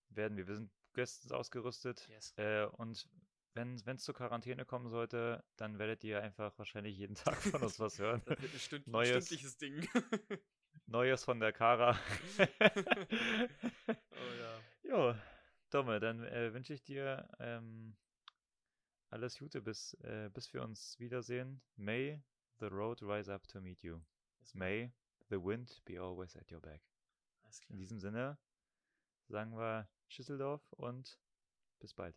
[0.09, 0.47] Werden wir.
[0.47, 2.07] Wir sind bestens ausgerüstet.
[2.09, 2.33] Yes.
[2.37, 3.07] Äh, und
[3.53, 7.79] wenn es zur Quarantäne kommen sollte, dann werdet ihr einfach wahrscheinlich jeden Tag von uns
[7.79, 8.21] was hören.
[8.25, 9.25] Das wird ein Stünd Neues.
[9.25, 9.87] stündliches Ding.
[10.87, 11.97] Neues von der Kara.
[12.39, 12.43] oh
[14.39, 14.59] ja.
[14.83, 15.15] jo,
[15.69, 17.95] Domme, dann äh, wünsche ich dir ähm,
[19.09, 21.61] alles Gute, bis, äh, bis wir uns wiedersehen.
[21.75, 22.21] May
[22.59, 24.01] the road rise up to meet you.
[24.53, 24.91] May
[25.29, 26.90] the wind be always at your back.
[27.69, 28.37] In diesem Sinne
[29.27, 31.19] sagen wir Schüsseldorf und
[31.79, 32.15] bis bald.